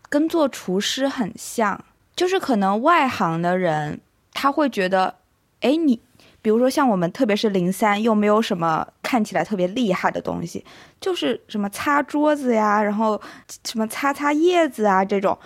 [0.09, 1.85] 跟做厨师很像，
[2.15, 4.01] 就是可能外行的人
[4.33, 5.15] 他会觉得，
[5.61, 6.01] 哎，你
[6.41, 10.65] 比如说像我们，特别是零三，又没有什么看起来特别厉害的东西，
[11.01, 13.21] 就是什么擦桌子呀，然后
[13.65, 15.39] 什么擦擦叶子啊这种，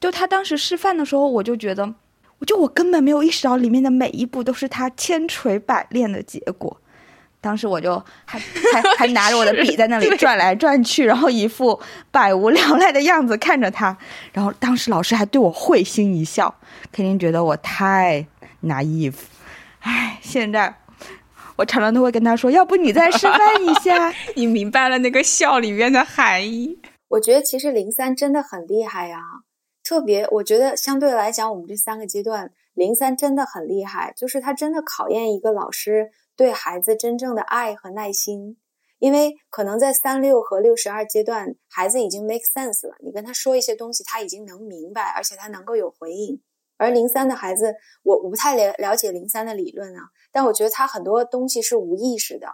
[0.00, 1.94] 就他当时示范的时候，我就觉得，
[2.38, 6.80] 我就我根本没有意识到里面的每一步都是他千锤百炼的结果。
[7.40, 8.38] 当时我就还
[8.72, 11.78] 还还拿着我的笔在那里转来转去，然后一副
[12.10, 13.94] 百无聊赖的样子看着他。
[14.32, 16.54] 然后当时老师还对我会心一笑，
[16.90, 18.26] 肯定觉得我太
[18.64, 19.14] naive。
[19.80, 20.74] 唉，现在
[21.56, 26.80] 我常常都会跟他说：“要不你再示范一下？” 你明白了那个笑里面的含义。
[27.08, 29.18] 我觉得其实零三真的很厉害呀，
[29.84, 38.56] 特别我觉得相对来讲，我们这三个阶段，零三真的很厉害，就是他真的考验一个老师对孩子真正的爱和耐心。
[39.00, 46.40] 因为可能在三六和六十二阶段，孩子已经 make sense 了，你跟他说一些东西，他已经能明白，而且他能够有回应。
[46.84, 52.48] 而零三的孩子，我我不太了了解零三的理论啊，但我觉得他很多东西是无意识的，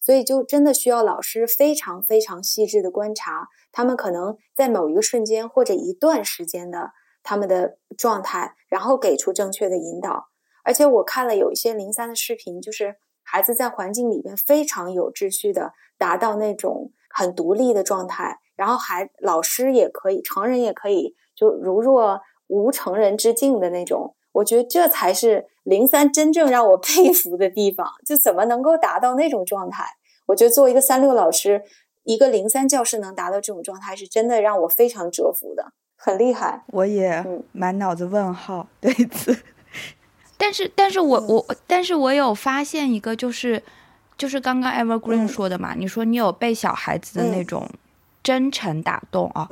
[0.00, 10.28] 所以就真的需要老师非常非常细致的观察他们可能在某一个瞬间或者一段时间的他们的状态，然后给出正确的引导。
[10.62, 22.20] 而且我看了有一些零三的视频，就是孩子在环境里面非常有秩序的达到那种很独立的状态，然后还老师也可以，成人也可以，就如若。
[22.54, 27.86] 无成人之境的那种，我觉得这才是零三真正让我 佩服的地方。
[28.06, 29.84] 就怎么能够达到那种状态？
[30.26, 31.62] 我觉得作为一个三六老师，
[32.04, 36.62] 一个零三教师能达到这种状态，是真的让我非常折服的，很厉害。
[36.68, 39.36] 我也满脑子问号对此。
[40.38, 43.62] 但是，但是我我，但是我有发现一个，就是
[44.16, 47.68] 就是刚刚 Evergreen 说的嘛，你说你有被小孩子的那种
[48.22, 49.48] 真诚打动啊。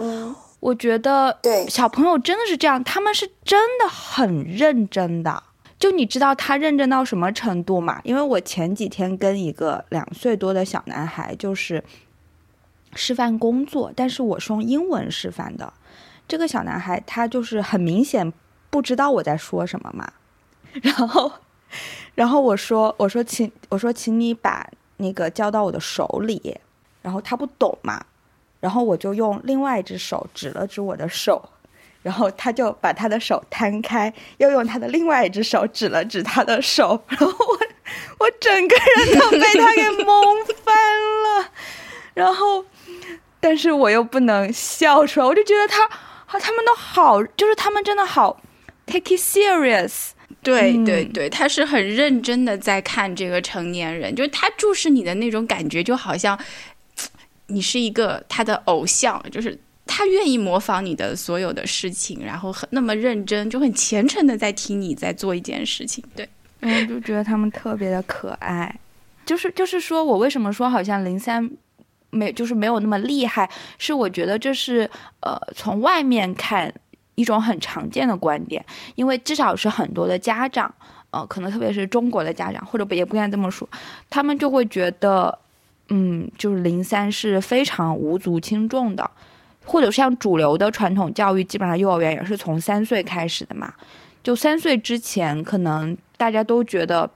[0.63, 5.43] 我觉得对小朋友真的是这样，他们是真的很认真的。
[5.77, 8.01] 就你知道他认真到什么程度吗？
[8.05, 11.83] 因为我前几天跟一个两岁多的小男孩就是
[12.95, 15.73] 示范工作，但是我是用英文示范的。
[16.29, 18.33] 这个小男孩他就是很明显
[18.71, 20.13] 不知道我在说什么嘛。
[20.81, 21.33] 然后，
[22.15, 26.61] 然后我说我说请我说请你把那个交到我的手里。
[27.03, 28.07] 然后他不懂嘛。
[28.63, 31.51] 然后我就用另外一只手指了指我的手，
[32.01, 37.59] 然后他就把他的手摊开，又用他的另外一只手指了指他的手，然后我
[38.21, 40.25] 我整个人都被他给蒙
[40.65, 40.75] 翻
[41.25, 41.51] 了。
[42.15, 42.65] 然后，
[43.41, 45.85] 但是我又不能笑出来，我就觉得他
[46.27, 48.41] 啊，他们都好，就是他们真的好
[48.87, 50.11] take it serious。
[50.43, 56.39] 对对对，他是很认真的在看这个成年人，就是他注视你的那种感觉，就好像。
[57.53, 66.03] 你是一个他的偶像，就是他愿意模仿你的所有的事情，然后很那么认真，就很虔诚的在听你在做一件事情。
[66.17, 66.27] 对，
[66.61, 68.75] 我就觉得他们特别的可爱。
[69.27, 71.49] 就是就是说我为什么说好像零三
[72.11, 74.89] 没就是没有那么厉害，是我觉得这是
[75.21, 76.73] 呃从外面看
[77.15, 80.75] 一种很常见的观点，因为至少是很多的家长，
[81.11, 83.69] 呃，可能特别是中国的家长，或者也不应该这么说，
[84.09, 85.39] 他们就会觉得。
[85.95, 89.11] 嗯，就是零三是非常无足轻重的，
[89.67, 93.75] 或者像主流的传统教育，基本上幼儿园也是从三岁开始的嘛。
[94.23, 97.11] 就三岁之前，可能大家都觉得，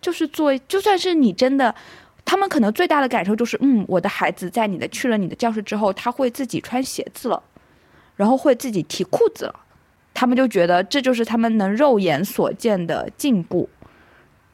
[0.00, 1.74] 就是做，就算是你真的，
[2.24, 7.42] 他们可能最大的感受就是，嗯，我的孩子在你的去了你的教室之后，他会自己穿鞋子了，
[8.16, 9.60] 然后会自己提裤子了，
[10.14, 13.68] 他们就觉得这就是他们能肉眼所见的进步，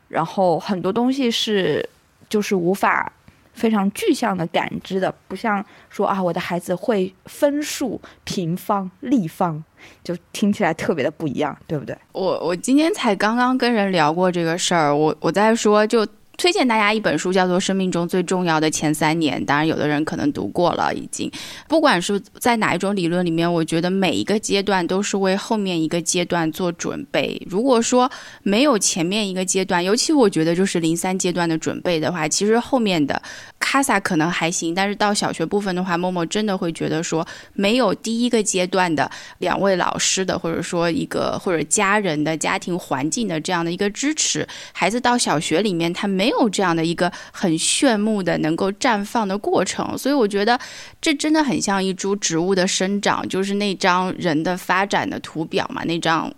[0.09, 1.89] 然后很多东西是
[2.29, 3.13] 就是无法。
[3.55, 9.65] 非常具象的感知的，不像说啊，我的孩子会分数、平方、立方，
[10.03, 11.97] 就听起来特别的不一样，对不对？
[12.13, 16.07] 我我今天才刚刚跟人聊过这个事儿，我我在说就。
[16.37, 19.41] 推荐大家一本书，叫做《生命中最重要的前三年》。
[19.45, 21.31] 当然，有的人可能读过了，已经。
[21.69, 27.41] 不管是在哪一种理论里面，我觉得每一个阶段都是为后面一个阶段做准备。
[27.49, 28.11] 如果说
[28.43, 33.23] 没有前面一个阶段，尤其我觉得就是零三阶段的准备的话，其实后面的
[33.61, 34.75] 卡萨可能还行。
[34.75, 39.09] 但是到小学部分的话，默默真的会觉得说，没有第一个阶段的
[39.39, 46.24] 两位老师的，或者说一个或者家人的家庭环境的这样的一个支持，孩子到小学里面他没。
[46.25, 50.59] 没有这样的一个很炫目的能够绽放的过程，所以我觉得
[51.03, 56.33] 这真的很像一株植物的生长，就是那张人的发展的图表嘛，那张。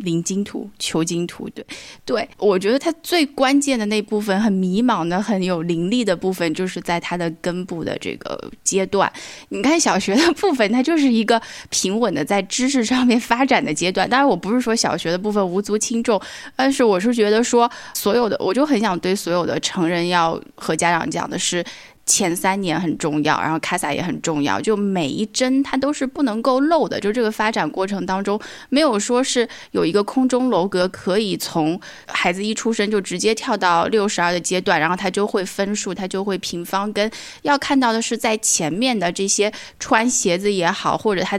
[0.00, 1.64] 灵金图、求金图，对，
[2.04, 9.10] 对我觉得它最关键的那部分很迷茫的、很有灵力的部分，就是在它的根部的这个阶段。
[9.50, 14.08] 你看小学的部分，它就是一个平稳的在知识上面发展的阶段。
[14.08, 16.20] 当然，我不是说小学的部分无足轻重，
[16.56, 21.64] 但是我是觉得说，所有的，我就很想对所有的成人要和家长讲的是。
[22.10, 26.98] 前三年很重要，然后卡萨也很重要，就每一帧它都是不能够漏的。
[26.98, 28.38] 就这个发展过程当中，
[28.68, 37.08] 没有说是有一个空中楼阁可以从孩子一出生就直接跳到六十二的阶段，然后他就会分数，他就会平方根。
[37.42, 41.38] 要看到的是在前面的这些穿鞋子也好，或者他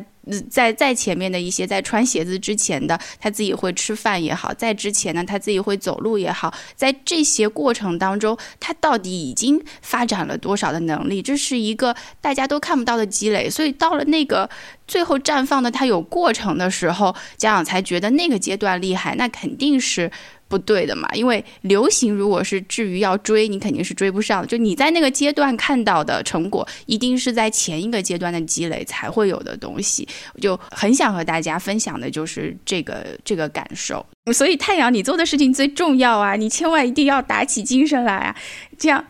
[0.50, 11.22] 在在前面的一些，在穿鞋子之前的，他自己会吃饭也好，在之前呢，他自己会走路也好，在这些过程当中，他到底已经发展了多少的能力？
[11.22, 13.50] 这是一个大家都看不到的积累。
[13.50, 14.50] 所以到了那个
[14.88, 20.12] 最后绽放的他有过程的时候，家长才觉得那个阶段厉害，那肯定是。
[20.52, 24.48] 不对的嘛，因为流行如果是至于要追，你肯定是追不上的。
[24.48, 30.06] 就你在那个阶段看到的成果，一定是在前一个阶段的积累才会有的东西。
[30.34, 34.06] 我就很想和大家分享的就是这个这个感受。
[34.34, 36.36] 所以太阳，你做的事情最重要啊！
[36.36, 38.36] 你千万一定要打起精神来啊！
[38.78, 39.04] 这样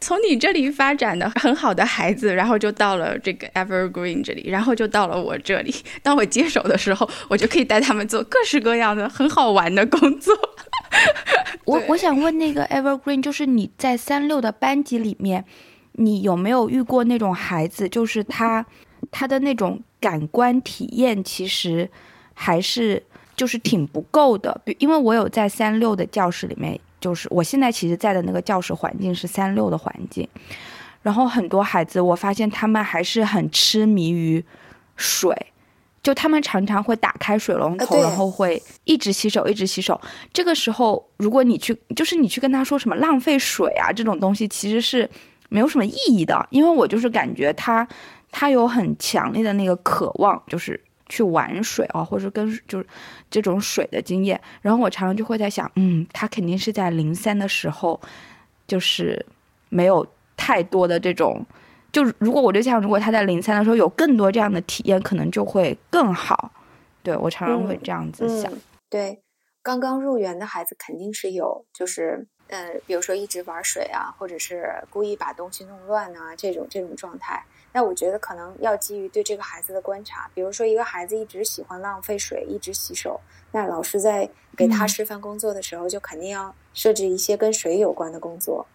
[0.00, 5.72] 从你这里发展的很好的孩子，然后就到了这个 Evergreen 这里，然后就到了我这里。
[6.02, 10.34] 当我接手的时候，我就可以带他们做各式各样的很好玩的工作。
[11.64, 15.44] 我我想问那个 Evergreen，就是你在三六的班级里面，
[15.92, 18.64] 你有没有遇过那种孩子，就是他
[19.10, 21.90] 他的那种感官体验其实
[22.34, 23.02] 还是。
[23.38, 30.28] 就是挺不够的，因为我有在三六的教室里面，就是我现在其实在的那个教室环境是三六的环境，
[31.02, 34.44] 然后很多孩子，我发现他们还是很痴迷于
[34.96, 35.32] 水，
[36.08, 40.00] 就他们常常会打开水龙头，然后会一直洗手，一直洗手。
[40.32, 45.06] 这个时候，如果你去，就是你去跟他说什么浪费水啊这种东西，其实是
[45.50, 47.86] 没有什么意义的，因为我就是感觉他
[48.30, 50.82] 他有很强烈的那个渴望，就是。
[51.10, 52.86] 去玩水啊，或者跟就是
[53.30, 57.98] 这种水的经验，然后我常常就会在想，嗯，他肯定是在零三的时候，
[58.66, 59.24] 就是
[59.70, 60.06] 没有
[60.36, 61.42] 太多的这种，
[61.98, 66.52] 就如果我对象，如果他在零三的时候有更多这样的体验，可能就会更好。
[67.02, 68.52] 对我常常会这样子想。
[68.88, 69.20] 对，
[69.62, 77.44] 刚刚入园的孩子肯定是有，就是呃，比如说一直玩水啊，或者是故意把东西弄乱啊，这种这种状态。
[77.72, 83.20] 那我觉得可能要基于对这个孩子的观察，比如说一个孩子一直喜欢浪费水，一直洗手，
[83.50, 88.66] 那老师在给他示范工作的时候，就肯定要设置一些跟水有关的工作。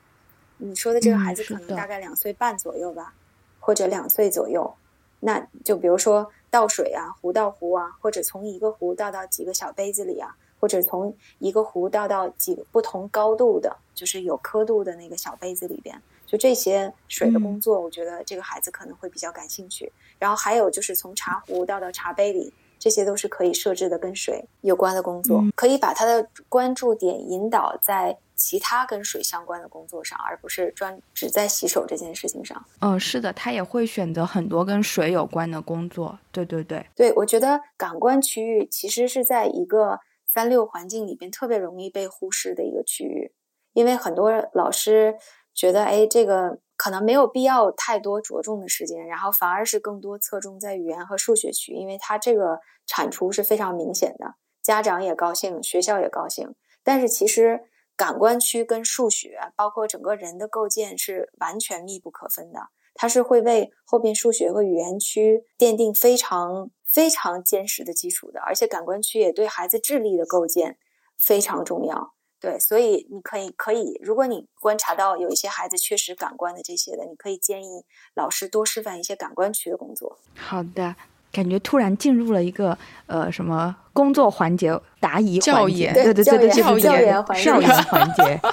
[0.57, 3.13] 你说的这个孩子可能大概两岁半左右吧，
[3.59, 4.73] 或者两岁左右，
[5.19, 16.01] 那就比如说倒水啊，壶倒壶啊，或者从一个壶倒到几个小杯子里啊，或者从一个壶倒到几个不同高度的，就是有刻度的那个小杯子里边。
[16.25, 19.91] 就这些水的工作，我觉得这个孩子可能会比较感兴趣。
[20.17, 32.65] 然后还有就是从茶壶倒到茶杯里，这些都是可以设置的跟水有关的工作，可以把他的关注点引导在其他跟水相关的工作上，而不是专只在洗手这件事情上。
[32.79, 36.19] 嗯，是的，他也会选择很多跟水有关的工作。
[36.31, 43.33] 对对对，对我觉得感官区域其实是在一个三六环境里边特别容易被忽视的一个区域，
[43.73, 45.15] 因为很多老师。
[45.55, 56.55] 觉得哎，这个可能没有必要太多着重的时间，然后反而是更多侧重在语言和数学区，因为它这个产出是非常明显的，家长也高兴，学校也高兴。
[56.83, 57.65] 但是其实
[57.95, 70.77] 感官区跟数学，包括整个人的构建是完全密不可分的，它是会为后边数学和语言区奠定非常非常坚实的基础的，而且感官区也对孩子智力的构建
[71.17, 72.13] 非常重要。
[72.39, 77.85] 对，所以你可以可以，如果你观察到有一些孩子缺失感官的这些的，你可以建议
[78.15, 80.19] 老师多示范一些感官区的工作。
[80.35, 80.93] 好的，
[81.33, 82.77] 感觉突然进入了一个
[83.07, 87.51] 呃什么工作环节，答疑教研，对对对对，教研环节，
[87.89, 88.39] 环节。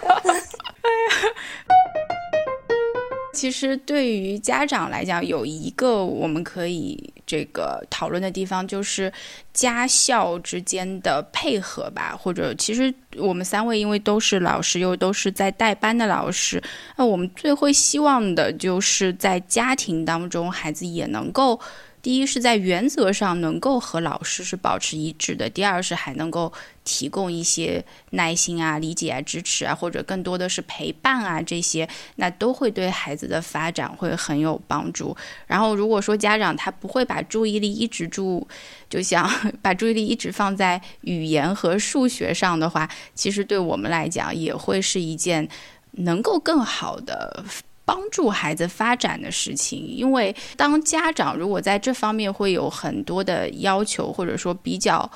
[3.32, 9.10] 其实对于家长来讲，有一个我们可以这个讨论的地方，就是
[9.54, 12.14] 家校之间的配合吧。
[12.18, 16.62] 或者，其实我们三位因为都是老师，又都是在带班的老师，
[16.96, 21.58] 那我们最会希望的就是在家庭当中，孩子也能够。
[22.02, 35.14] 第一是在原则上能够和老师是保持一致的，第二是还能够提供一些耐心啊、理解啊、支持啊，或者更多的是陪伴啊，这些那都会对孩子的发展会很有帮助。
[35.46, 38.46] 然后如果说家长他不会把注意力一直注，
[38.88, 39.30] 就像
[39.60, 45.46] 把注意力一直放在语言和数学上的话，其实对我们来讲也会是一件
[45.92, 47.44] 能够更好的。
[47.84, 55.10] 帮助孩子发展的事情，因为当家长如果在这方面会有很多的要求，或者说比较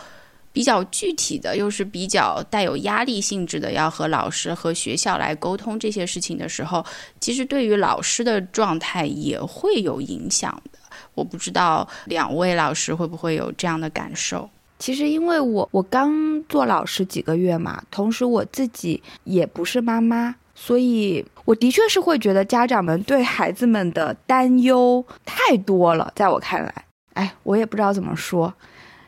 [0.53, 6.85] 比较具体的，又是比较带有压力性质的，要和老师和学校来沟通这些事情的时候，
[7.21, 10.79] 其实对于老师的状态也会有影响的。
[11.15, 14.51] 我不知道两位老师会不会有这样的感受？
[14.81, 20.35] 其实因为我我刚做老师几个月嘛，同时我自己也不是妈妈。
[20.57, 26.13] 所以，我的确是会觉得家长们对孩子们的担忧太多了。
[26.17, 26.85] 在我看来，
[27.15, 28.53] 哎，我也不知道怎么说。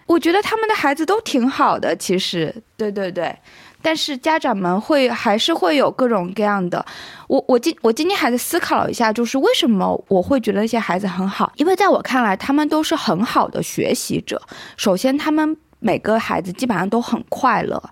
[0.06, 3.36] 我觉得他们的孩子都挺好的，其实，对对对。
[3.82, 6.84] 但是家长们会还是会有各种各样的。
[7.28, 11.52] 我我今我今天还在思考一下，就是为什么我会觉得那些孩子很好？
[11.56, 14.40] 因为在我看来，他们都是很好的学习者。
[14.76, 17.82] 首先，他们每个孩子基本上都很快乐。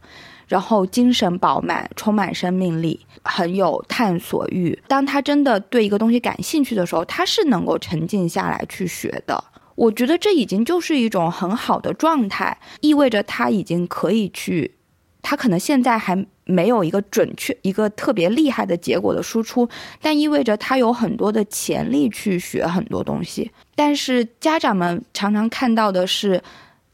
[0.46, 4.78] 然后精神饱满，充满生命力，很有探索欲。
[4.86, 9.42] 当他真的对一个东西感兴趣的时候，他是能够沉静下来去学的。
[9.74, 14.76] 我觉得这已经就是一种很好的状态，意味着他已经可以去，
[15.20, 19.68] 他可能现在还没有一个准确、一个特别厉害的结果的输出，
[20.00, 23.50] 但意味着他有很多的潜力去学很多东西。
[23.74, 26.40] 但是家长们常常看到的是，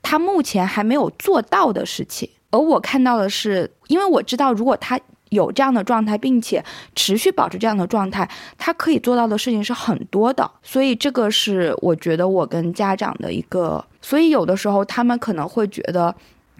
[0.01, 2.31] 他目前还没有做到的事情。
[2.51, 4.99] 而我看到的是，因为我知道，如果他
[5.31, 6.65] 有这样的状态，并且
[6.97, 8.29] 持续保持这样的状态，
[8.59, 10.51] 他可以做到的事情是很多的。
[10.63, 16.13] 所以这个是我觉得我跟家长的一个，所以有的时候他们可能会觉得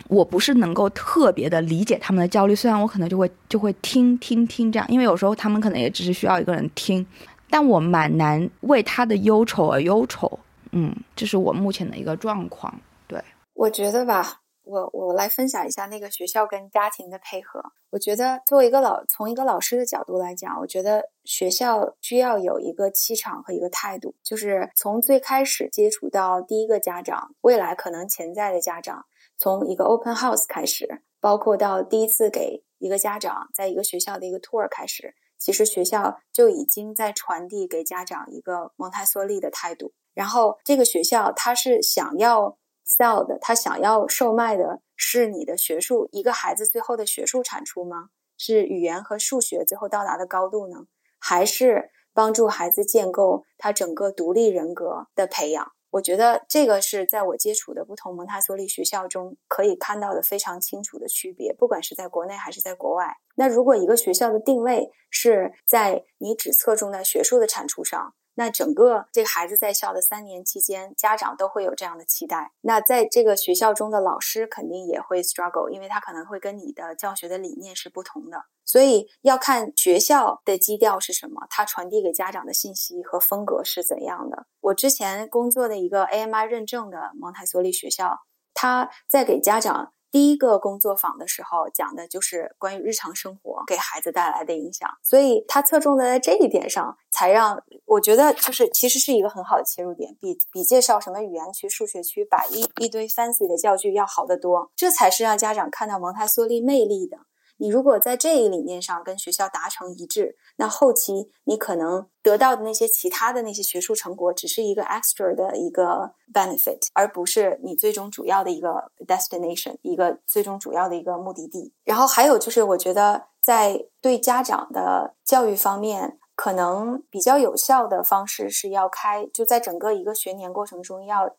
[0.07, 7.05] 我不是能够特别的理解他们的焦虑，虽然我可能就会就会听听听这样，因为有时候他们可能也只是需要一个人听，
[7.51, 10.39] 但我蛮难为他的忧愁而忧愁。
[10.71, 12.73] 嗯，这是我目前的一个状况。
[13.09, 13.21] 对，
[13.55, 14.37] 我觉得吧。
[14.71, 17.61] 我我来分享一下那个学校跟家庭的配合。
[17.91, 29.05] 我觉得作为一个老从一个老师的角度来讲，我觉得学校需要有一个气场和一个态度，就是从最开始接触到第一个家长，未来可能潜在的家长，
[29.37, 39.93] 从一个 open house 开始，包括到第一次给一个家长在一个学校的一个 tour 开始，其实学校就已经在传递给家长一个蒙台梭利的态度。
[40.15, 42.57] 然后这个学校他是想要。
[42.91, 48.09] Sell 的，他想要售卖的是你的学术，一个孩子最后的学术产出吗？
[48.37, 50.87] 是语言和数学最后到达的高度呢？
[51.19, 55.73] 还是帮助孩子建构他整个独立人格的培养？
[55.91, 63.17] 我觉得这个是在我接触的不同蒙台梭利学校中可以看到的非常清楚的区别，不管是在国内还是在国外。
[63.35, 68.15] 那如果一个学校的定位是在你只侧重在学术的产出上？
[68.41, 72.53] 那整个这个孩子在校的三年期间，家长都会有这样的期待。
[72.63, 78.47] 那在这个学校中的老师肯定也会 struggle，因为他可能会跟你的教学的理念是不同的。
[78.65, 84.47] 所以要看学校的基调是什么，他传递给家长的信息和风格是怎样的。
[84.63, 88.21] 我之前工作的一个 AMI 认证的蒙台梭利学校，
[88.55, 89.93] 他在给家长。
[90.11, 107.19] 第一个工作坊的时候讲的就是关于日常生活给孩子带来的影响，所以他侧重的在这一点上，才让我觉得就是其实是一个很好的切入点，比比介绍什么语言区、数学区摆一一堆 fancy 的教具要好得多，这才是让家长看到蒙台梭利魅力的。
[107.61, 121.75] 你如果在这一理念上跟学校达成一致，那后期你可能得到的那些其他的那些学术成果，只是一个 extra 的一个 benefit，而不是你最终主要的一个 destination，一个最终主要的一个目的地。
[121.85, 131.37] 然后还有就是，我觉得在对家长的教育方面，可能比较有效的方式是要开，就在整个一个学年过程中，要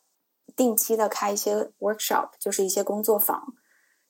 [0.56, 3.42] 定期的开一些 workshop，就是一些工作坊，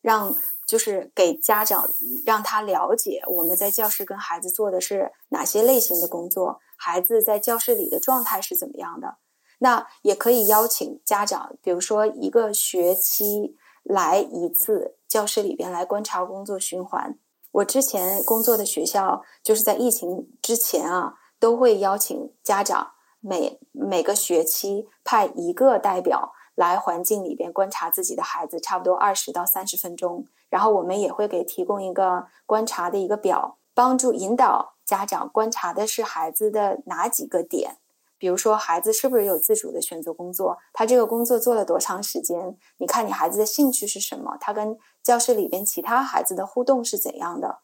[0.02, 0.36] 让。
[0.72, 1.94] 就是给家长
[2.26, 9.18] 让他了解我们在教室跟孩子做的是哪些类型的工作，孩子在教室里的状态是怎么样的。
[9.60, 17.20] 那也可以邀请家长，比如说一个学期来一次教室里边来观察工作循环。
[17.52, 30.26] 我之前工作的学校就是在疫情之前啊，都会邀请家长每每个学期派一个代表来环境里边观察自己的孩子，差不多二十到三十分钟。
[30.52, 37.78] 然后我们也会给提供一个观察的一个表，帮助引导家长观察的是孩子的哪几个点，
[38.20, 42.56] 比如说孩子是不是有自主的选择工作，他这个工作做了多长时间？
[42.78, 44.38] 你看你孩子的兴趣是什么？
[44.40, 47.60] 他跟教室里边其他孩子的互动是怎样的？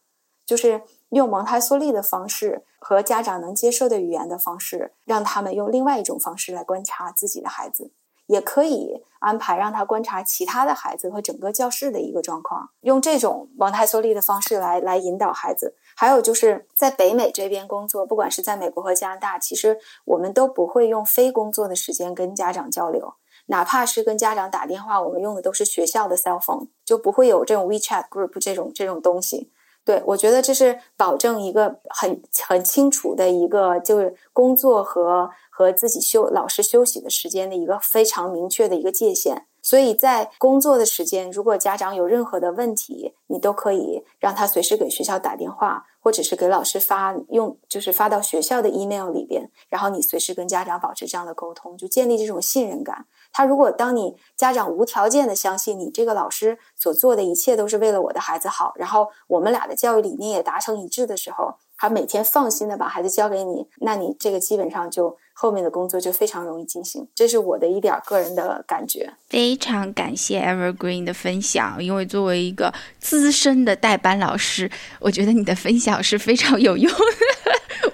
[0.45, 7.91] 就是用蒙台梭利的方式和家长能接受的语言的方式，让他们用另外一种方式来观察自己的孩子。
[8.27, 15.75] 也可以安排让他观察其他的孩子和整个教室的一个状况，用这种蒙台梭利的方式来来引导孩子。
[15.95, 23.15] 还有就是在北美这边工作，不管是在美国和加拿大，其实我们都不会用非工作的时间跟家长交流，
[23.47, 29.51] 哪怕是跟家长打电话，我们用的都是学校的 cell phone，就不会有这种 WeChat group 这种这种东西。
[29.83, 35.29] 对我觉得这是保证一个很很清楚的一个就是工作和。
[35.57, 53.07] 和自己休老师休息的时间的一个非常明确的一个界限，所以在工作的时间，如果家长有任何的问题，你都可以让他随时给学校打电话，或者是给老师发用，就是发到学校的 email 里边，然后你随时跟家长保持这样的沟通，就建立这种信任感。
[53.33, 65.17] 他如果当你家长无条件的相信你这个老师所做的一切都是为了我的孩子好，然后我们俩的教育理念也达成一致的时候，他每天放心的把孩子交给你，那你这个基本上就。
[65.39, 69.13] 后面的工作就非常容易进行，这是我的一点个人的感觉。
[69.29, 74.67] 非常感谢 Evergreen 的分享，因为作为一个资深的代班老师，
[74.99, 76.97] 我觉得你的分享是非常有用的。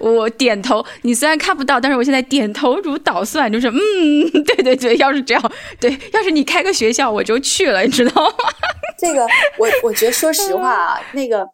[0.00, 3.78] 我点头，你虽然看不到，但是我现在点头如捣蒜，就是嗯，
[4.44, 8.34] 对对对，要是这样，对，要是你开个学校，我就去了，你知道吗？
[8.98, 9.26] 这个，
[9.58, 11.46] 我我觉得说实话啊，那个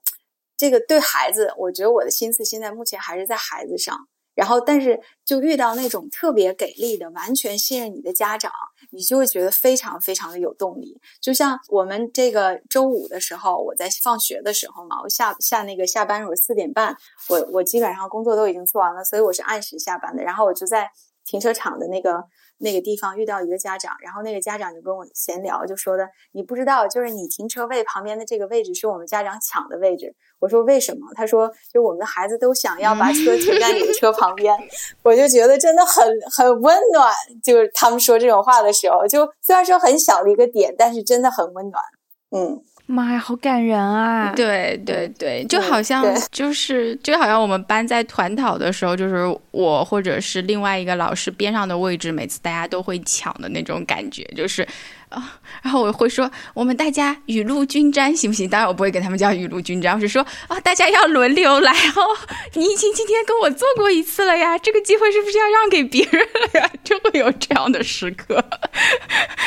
[0.57, 4.07] 这个对孩子，我觉得我的心思现在目前还是在孩子上。
[4.41, 8.51] 然后，但是就遇到那种特别给力的、完全信任你的家长，
[8.91, 10.99] 你就会觉得非常非常的有动力。
[11.21, 16.97] 就像我们这个周五的时候，我在放学的时候嘛，我下下那个下班时候四点半，
[17.29, 20.23] 我我基本上工作都已经做完了，所以我是按时下班的。
[20.23, 20.89] 然后我就在
[21.27, 22.25] 停车场的那个。
[22.61, 30.15] 那个地方遇到一个家长，然后那个家长就跟我闲聊，就说的你不知道，就是你停车位旁边的这个位置是我们家长抢的位置。
[30.39, 31.07] 我说为什么？
[31.15, 34.55] 他说就我们的孩子都想要把车停在你的车旁边。
[35.03, 37.12] 我就觉得真的很很温暖，
[37.43, 41.82] 就是他们说这种话的时候，就虽然说很小的一个点，但是真的很温暖。
[42.31, 42.62] 嗯。
[42.91, 44.33] 妈呀，好感人啊！
[44.35, 54.67] 对对对，就好像就是就好像我们班在团讨的时候，就是我或者是另外一个老师边上的位置，每次大家都会抢的那种感觉，就是。
[55.11, 58.49] 啊， 然后我会说，我们大家雨露均沾，行不行？
[58.49, 62.16] 当然我不会给他们叫雨露均沾，我是说啊，大家要轮流来哦。
[62.55, 66.70] 你已经今天跟我做过一次了呀，这个机会是不是要让给别人了呀？
[66.82, 68.43] 就会有这样的时刻，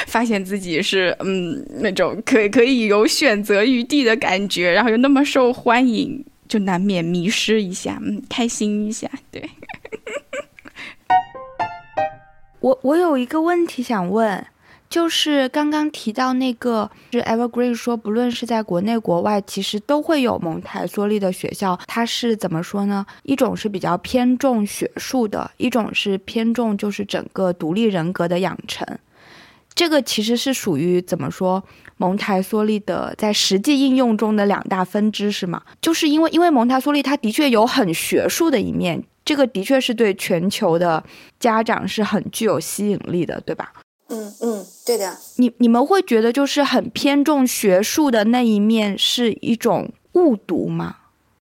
[0.07, 9.49] 发现自己是嗯那种可可以有选择余地的感觉，然后又那么受欢迎，就难免迷失一下，嗯，开心一下， 对。
[12.59, 14.45] 我我有一个问题想问。
[14.93, 21.79] 就是刚刚提到那个，是 Evergreen 说，不论是在国内国外，其实都会有蒙台梭利的学校。
[21.87, 23.03] 它是怎么说呢？
[23.23, 28.87] 一种是比较偏重学术的，一种是偏重就是整个独立人格的养成。
[29.73, 31.63] 这个其实是属于怎么说
[31.97, 35.63] 蒙台梭利的在实际应用中的两大分支，是吗？
[35.81, 41.03] 就是因为因为蒙台梭利它的确有很学术的一面，这个的确是对全球的
[41.39, 43.73] 家长是很具有吸引力的，对吧？
[44.09, 45.17] 嗯嗯，对的。
[45.37, 50.97] 你你们会觉得就是很偏重学术的那一面是一种误读吗？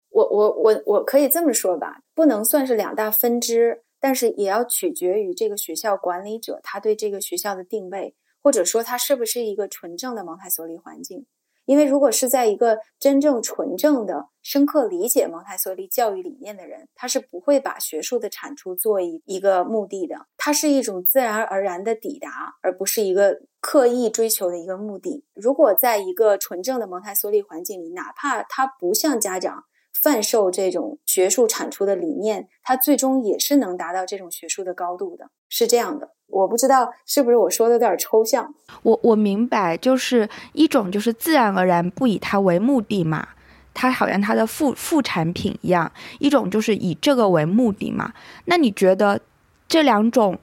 [0.09, 11.25] 我我我我可以这么说吧，不能算是两大分支，但是也要取决于这个学校管理者他对这个学校的定位，或者说他是不是一个纯正的蒙台梭利环境。
[11.69, 20.25] 因为如果是在一个真正纯正的、深刻理解蒙台梭利教育理念的人，他是不会把学术的产出作为一个目的的。
[20.35, 25.23] 它是一种自然而然的抵达，而不是一个刻意追求的一个目的。
[25.35, 35.29] 如果在一个纯正的蒙台梭利环境里，哪怕他不向家长贩售这种学术产出的理念，他最终也是能达到这种学术的高度的。
[35.47, 36.15] 是这样的。
[36.29, 38.53] 我不知道是不是我说的有点抽象。
[38.83, 43.27] 我我明白，就是一种就是自然而然不以它为目的嘛，
[43.73, 45.89] 它好像它的副副产品一样；
[46.19, 48.13] 一种就是以这个为目的嘛。
[48.45, 49.19] 那你觉得
[49.67, 50.37] 这两种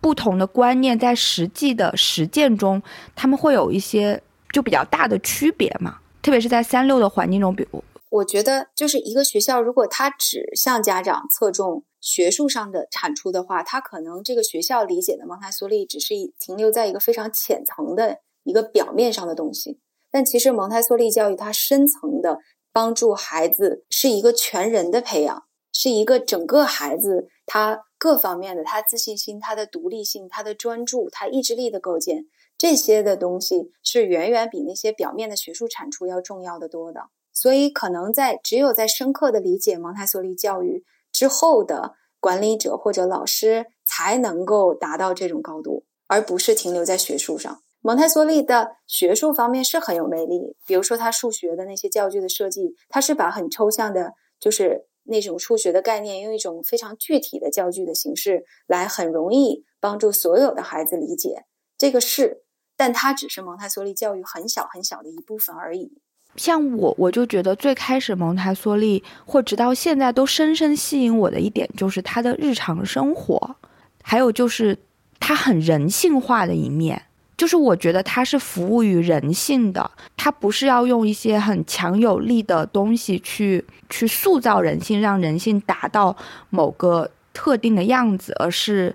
[0.00, 2.82] 不同的观念在实际的实践中，
[3.14, 4.20] 他们会有一些
[4.52, 5.98] 就比较大的区别吗？
[6.20, 11.84] 特别是在三六的环境中，比如，我觉得就是一个学校，如果他只向家长侧重。
[12.00, 19.80] 学术上的产出的话，他可能这个学校理解的蒙台梭利只是停留在一个非常浅层的一个表面上的东西。
[20.10, 22.38] 但其实蒙台梭利教育它深层的
[22.72, 32.26] 帮助孩子是一个全人的培养，是一个整个孩子他各方面的他自信心、他的独立性、他的专注、他意志力的构建，
[32.56, 37.02] 这些的东西是远远比那些表面的学术产出要重要的多的。
[37.32, 40.84] 所以，可能在只有在深刻的理解蒙台梭利教育。
[41.12, 47.62] 之后的管理者或者老师才能够达到这种高度，而不是停留在学术上。
[47.80, 61.44] 蒙台梭利的学术方面是很有魅力，比如说他数学的那些教具的设计，他是把很抽象的，就是那种数学的概念，用一种非常具体的教具的形式来很容易帮助所有的孩子理解。
[61.78, 62.42] 这个是，
[62.76, 66.02] 但它只是蒙台梭利教育很小很小的一部分而已。
[66.38, 73.56] 像我，我就觉得最开始蒙台梭利，或直到现在都深深吸引我的一点，就是他的日常生活，
[74.02, 74.78] 还有就是
[75.20, 77.02] 他很人性化的一面。
[77.36, 86.16] 就是我觉得他是服务于人性的，他不是要用一些很强有力的东西去去塑造人性，让人性达到
[86.50, 88.92] 某个特定的样子，而是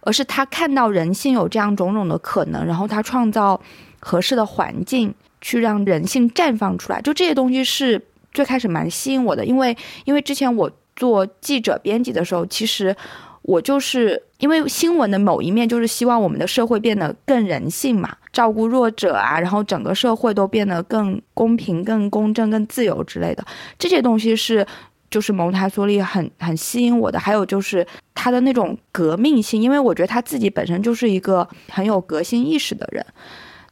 [0.00, 3.60] 而是他看到人性有这样种种的可能，然后他创造
[4.00, 7.00] 合适的环境去让人性绽放出来。
[7.00, 8.00] 就这些东西是
[8.32, 12.96] 最开始蛮吸引我的，因为因为之前我做记者编辑的时候，其实。
[13.42, 23.42] 我就是因为新闻的某一面，就是希望我们的社会变得更人性嘛，照顾弱者啊，然后整个社会都变得更公平、更公正、更自由之类的。
[23.78, 24.66] 这些东西是
[25.10, 33.06] 就是蒙台梭利很很吸引我的，还有就是他的那种革命性，因为我觉得他自己本身就是一个很有革新意识的人。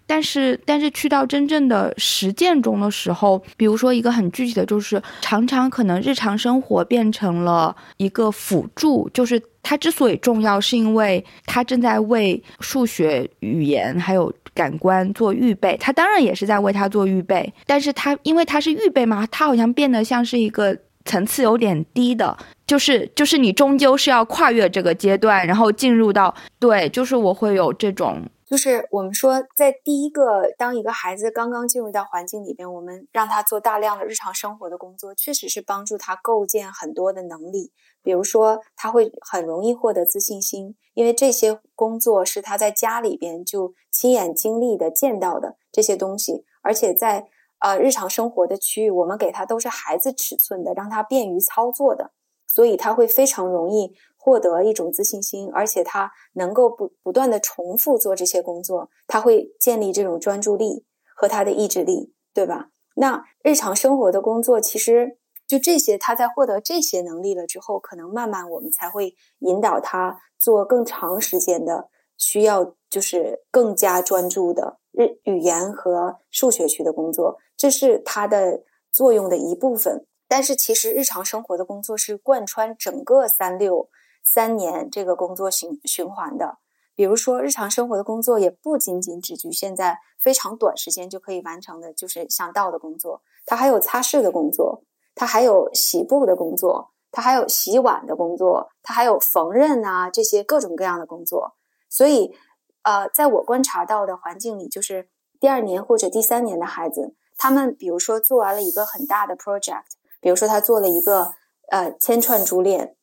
[0.07, 15.77] 但是，但是去到真正的实践中的时候，比如说一个很具体的，就是常常可能日常生活变成了一个辅助，就是它之所以重要，是因为它正在为数学、语言还有感官做预备。
[15.81, 28.23] 它当然也是在为它做预备，但是它因为它是预备嘛，它好像变得像是一个层次有点低的，就是就是你终究是要跨越这个阶段，然后进入到对，就是我会有这种。
[28.47, 37.73] 就是我们说，在第一个，当一个孩子刚刚进入到环境里边，我们让他做大量的日常生活的工作，确实是帮助他构建很多的能力。
[38.05, 47.27] 比如说，他会很容易获得自信心，因为这些工作是他在家里边就亲眼经历的、见到的这些东西，而且在
[47.59, 52.13] 呃日常生活的区域，我们给他都是孩子尺寸的，让他便于操作的，
[52.47, 53.97] 所以他会非常容易。
[54.27, 60.85] 获得一种自信心，而且他能够不不断的重复做这些工作，他会建立这种专注力
[61.15, 62.71] 和他的意志力，对吧？
[62.97, 65.17] 那日常生活的工作，其实
[65.47, 71.89] 就这些，他在获得这些能力了之后，可能慢慢我们才会引导他做更长时间的，
[72.19, 80.05] 需要就是更加专注的日语言和数学区的工作，这是它的作用的一部分。
[80.27, 83.89] 但是其实日常生活的工作是贯穿整个三六。
[84.27, 86.59] 三年这个工作循循环的，
[86.97, 94.83] 比如说日常生活的工作也不仅仅只局限在非常短时间就可以完成的，就是想到的工作，它还有擦拭的工作，
[95.15, 101.55] 它还有洗布的工作，它还有洗碗的工作，它还有缝纫啊这些各种各样的工作。
[101.89, 102.35] 所以，
[102.83, 105.09] 呃，在我观察到的环境里，就是
[105.39, 109.85] 第二年或者第三年的孩子，他们比如说做完了一个很大的 project，
[110.21, 111.35] 比如说他做了一个
[111.71, 112.96] 呃千串珠链。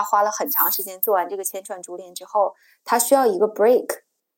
[0.00, 2.54] 他花了很长时间做完这个千串珠链之后，
[2.86, 3.86] 他需要一个 break，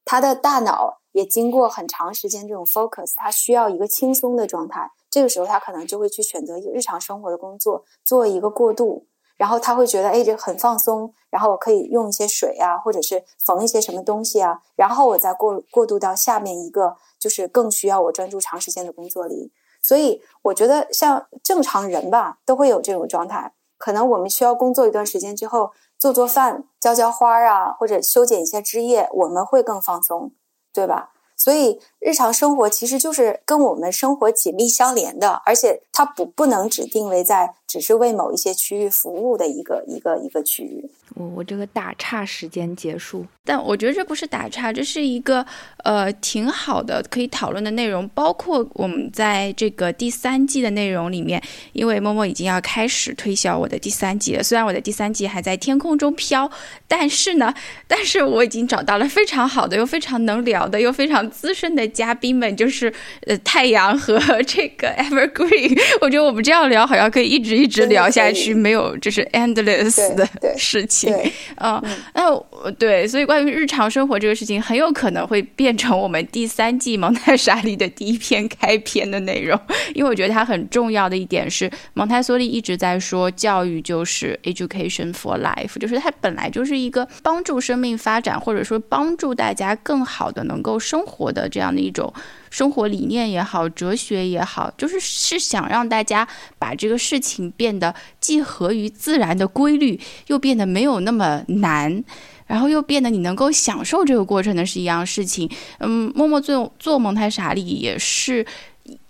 [0.04, 4.90] 他的大脑也经过很长时间这种 focus，他需要一个轻松的状态。
[5.08, 9.06] 这个时候，他可能就会去选择一个日常生活的工作做一个过渡，
[9.36, 19.52] 然后他会觉得哎，这很放松，然后我可以用一些水啊，或者是缝一些什么东西啊，然后我再过过渡到下面一个就是更需要我专注长时间的工作里。
[19.80, 23.52] 所以，我觉得像正常人吧，都会有这种状态。
[23.82, 30.30] 可能我们需要工作一段时间之后，做做饭、浇浇花啊，或者修剪一下枝叶，我们会更放松，
[30.72, 31.10] 对吧？
[31.36, 40.90] 所以日常生活其实就是跟我们生活紧密相连的，而且它不不能只定位在只是为某一些区域服务的一个一个一个区域。
[41.14, 45.44] 我我这个打岔时间结束，但我觉得这不是打岔，这是一个
[45.84, 48.08] 呃挺好的可以讨论的内容。
[48.08, 51.40] 包括我们在这个第三季的内容里面，
[51.72, 54.42] 因为默默已经要开始推销我的第三季了。
[54.42, 56.50] 虽然我的第三季还在天空中飘，
[56.88, 57.54] 但是呢，
[57.86, 62.92] 但是我已经找到了非常好的又非常能聊的又非常资深的嘉宾们，就是
[63.26, 65.78] 呃太阳和 这个 Evergreen。
[66.00, 71.12] 我觉得我们这样聊好像可以一直一直聊下去，没有就是 endless 的事情。
[71.12, 71.82] 对，嗯，
[72.14, 72.34] 那
[72.78, 79.58] 对，所以关于日常生活这个事情，很有可能会变成我们第三季蒙太莎利的第一篇开篇的内容，
[79.94, 92.12] 因为我觉得它很重要的一点是，蒙台梭利一直在说，教育就是 education for life，就是它本来就是一个帮助生命发展，或者说帮助大家更好的能够生活的这样的一种。
[92.50, 96.28] 生活理念也好，哲学也好，就是是想让大家
[96.58, 102.04] 把这个事情变得既合于自然的规律，又变得没有那么难，
[102.46, 105.50] 然后又变得你能够享受这个过程的是一样事情。
[105.78, 108.46] 嗯，默默做做蒙台莎利也是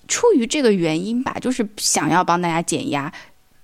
[0.07, 3.13] 出于这个原因吧，就是想要帮大家减压。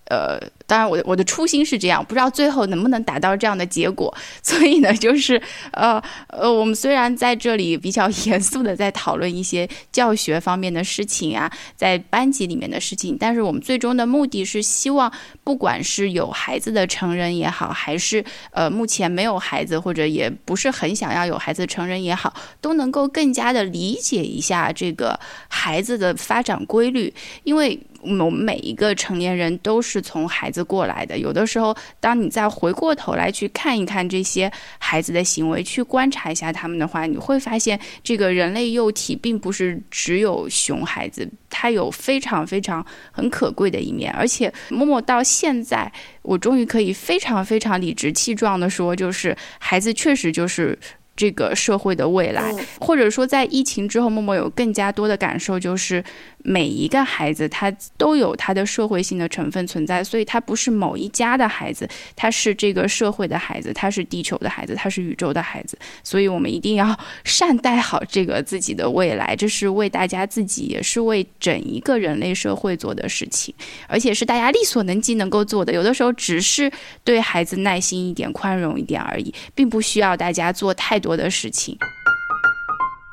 [0.06, 4.14] 呃，当然我的我的初心是这样，不知道最后能不能达到这样的结果。
[4.42, 5.40] 所以呢，就是
[5.72, 15.10] 呃呃，我们虽然在这里比较 严肃的在讨论一些教学方面的事情啊，在班级里面的事情，但是我们最终的目的是希望，
[15.42, 25.18] 不管是有孩子的成人也好，还是呃目前没有孩子或者也不是很想要有孩子成人也好，都能够更加的理解一下这个
[25.48, 27.12] 孩子的发展规律，
[27.44, 27.80] 因为。
[28.00, 31.18] 我们每一个成年人都是从孩子过来的。
[31.18, 44.12] 有的时候，当你再回过头来去看一看这些孩子的行为，去观察一下他们的话，你会发现，这个人类幼体并不是只有熊孩子，他有非常非常很可贵的一面。
[44.12, 45.90] 而且，默默到现在，
[46.22, 50.78] 我终于可以非常非常理直气壮的说，就是孩子确实就是。
[51.18, 56.02] 这个社会的未来，或者说在疫情之后，默默有更加多的感受，就是
[56.44, 73.52] 每一个孩子他都有他的社会性的成分存在，所以他不是某一家的孩子，他是这个社会的孩子，他是地球的孩子，他是宇宙的孩子，所以我们一定要善待好这个自己的未来，这是为大家自己，也是为整一个人类社会做的事情，
[73.88, 75.72] 而且是大家力所能及能够做的。
[75.72, 76.70] 有的时候只是
[77.02, 81.07] 对孩子耐心一点、宽容一点而已，并不需要大家做太多。
[81.08, 81.74] 多的事情，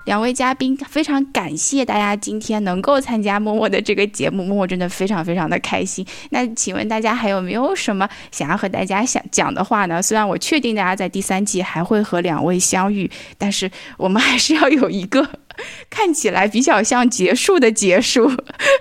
[0.03, 6.05] 两位嘉宾非常感谢大家今天能够参加默默的这个节目，默默真的非常非常的开心。
[6.31, 10.01] 那请问大家还有没有什么想要和大家想讲的话呢？
[10.01, 15.25] 虽然我确定大家在第三季还会和两位相遇，但是我们还是要有一个
[15.89, 18.29] 看起来比较像结束的结束。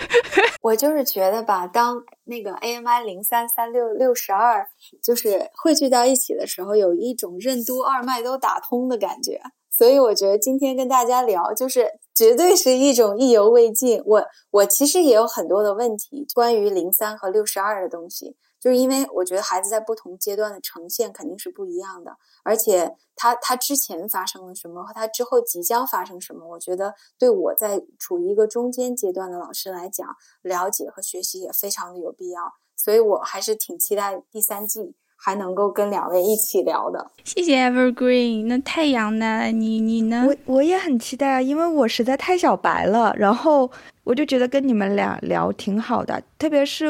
[0.62, 4.66] 我就是觉得吧，当那个 AMI 零三三六六十二。
[5.02, 9.40] 就是汇聚到一起的时候，有一种任督二脉都打通的感觉，
[9.70, 14.00] 所以我觉得今天跟大家聊，就是绝对是一种意犹未尽。
[14.04, 32.54] 我我其实也有很多的问题，关于零三和六十二的东西，就是因为我觉得孩子在不同阶段的呈现肯定是不一样的，而且他他之前发生了什么和他之后即将发生什么，我觉得对我在处于一个中间阶段的老师来讲，了解和学习也非常的有必要。
[32.74, 37.10] 所以我还是挺期待第三季还能够跟两位一起聊的。
[37.22, 38.46] 谢谢 Evergreen。
[38.46, 39.52] 那太阳呢？
[39.52, 40.26] 你你呢？
[40.26, 43.14] 我我也很期待啊，因为我实在太小白了。
[43.16, 43.70] 然后
[44.02, 46.86] 我就觉得跟你们俩聊挺好的，特别是，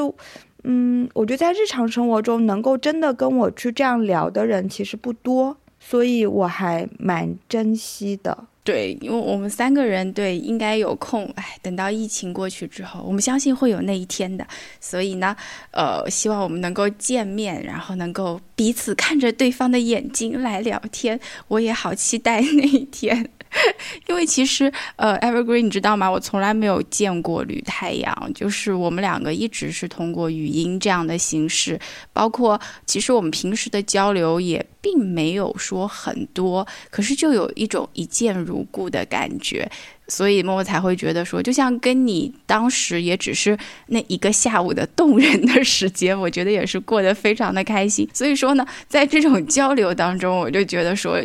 [0.65, 8.47] 嗯，我觉得在日常生活中能够真的跟我去这样聊的人其实不多，所以我还蛮珍惜的。
[8.65, 14.47] 对，因为我们三个人对应该有空，哎，等到疫情过去之后，我们相信会有那一天的。
[14.81, 15.37] 所以呢，
[15.71, 21.21] 呃，希望我们能够见面，然后能够彼此看着对方的眼睛来聊天。
[21.49, 23.29] 我也好期待那一天。
[24.09, 26.11] 因为其实，呃，Evergreen，你知道吗？
[26.11, 31.79] 我从来没有见过吕太阳，就是我们两个一直是通过语音这样的形式，
[32.13, 39.71] 包括其实我们平时的交流也并没有说很多，可是就有一种一见如故的感觉，
[40.09, 43.57] 所以默默才会觉得说，就像跟你当时也只是
[43.87, 48.09] 那一个下午的动人的时间，我觉得也是过得非常的开心。
[48.13, 51.19] 所以说呢，在这种交流当中，我就觉得说。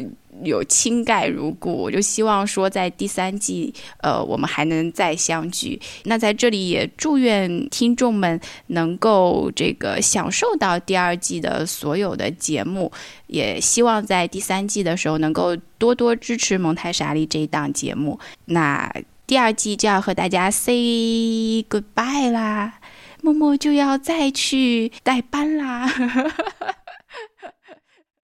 [0.43, 5.79] 有亲盖如故，我就希望说在第三季，呃，我们还能再相聚。
[6.03, 12.91] 那在这里也祝愿听众们能够这个享受到第二季的所有的节目，
[13.27, 18.19] 也希望在第三季的时候能够多多支持蒙太莎莉这一档节目。
[18.45, 18.91] 那
[19.27, 22.79] 第二季就要和大家 say goodbye 啦，
[23.21, 25.87] 默默就要再去代班啦。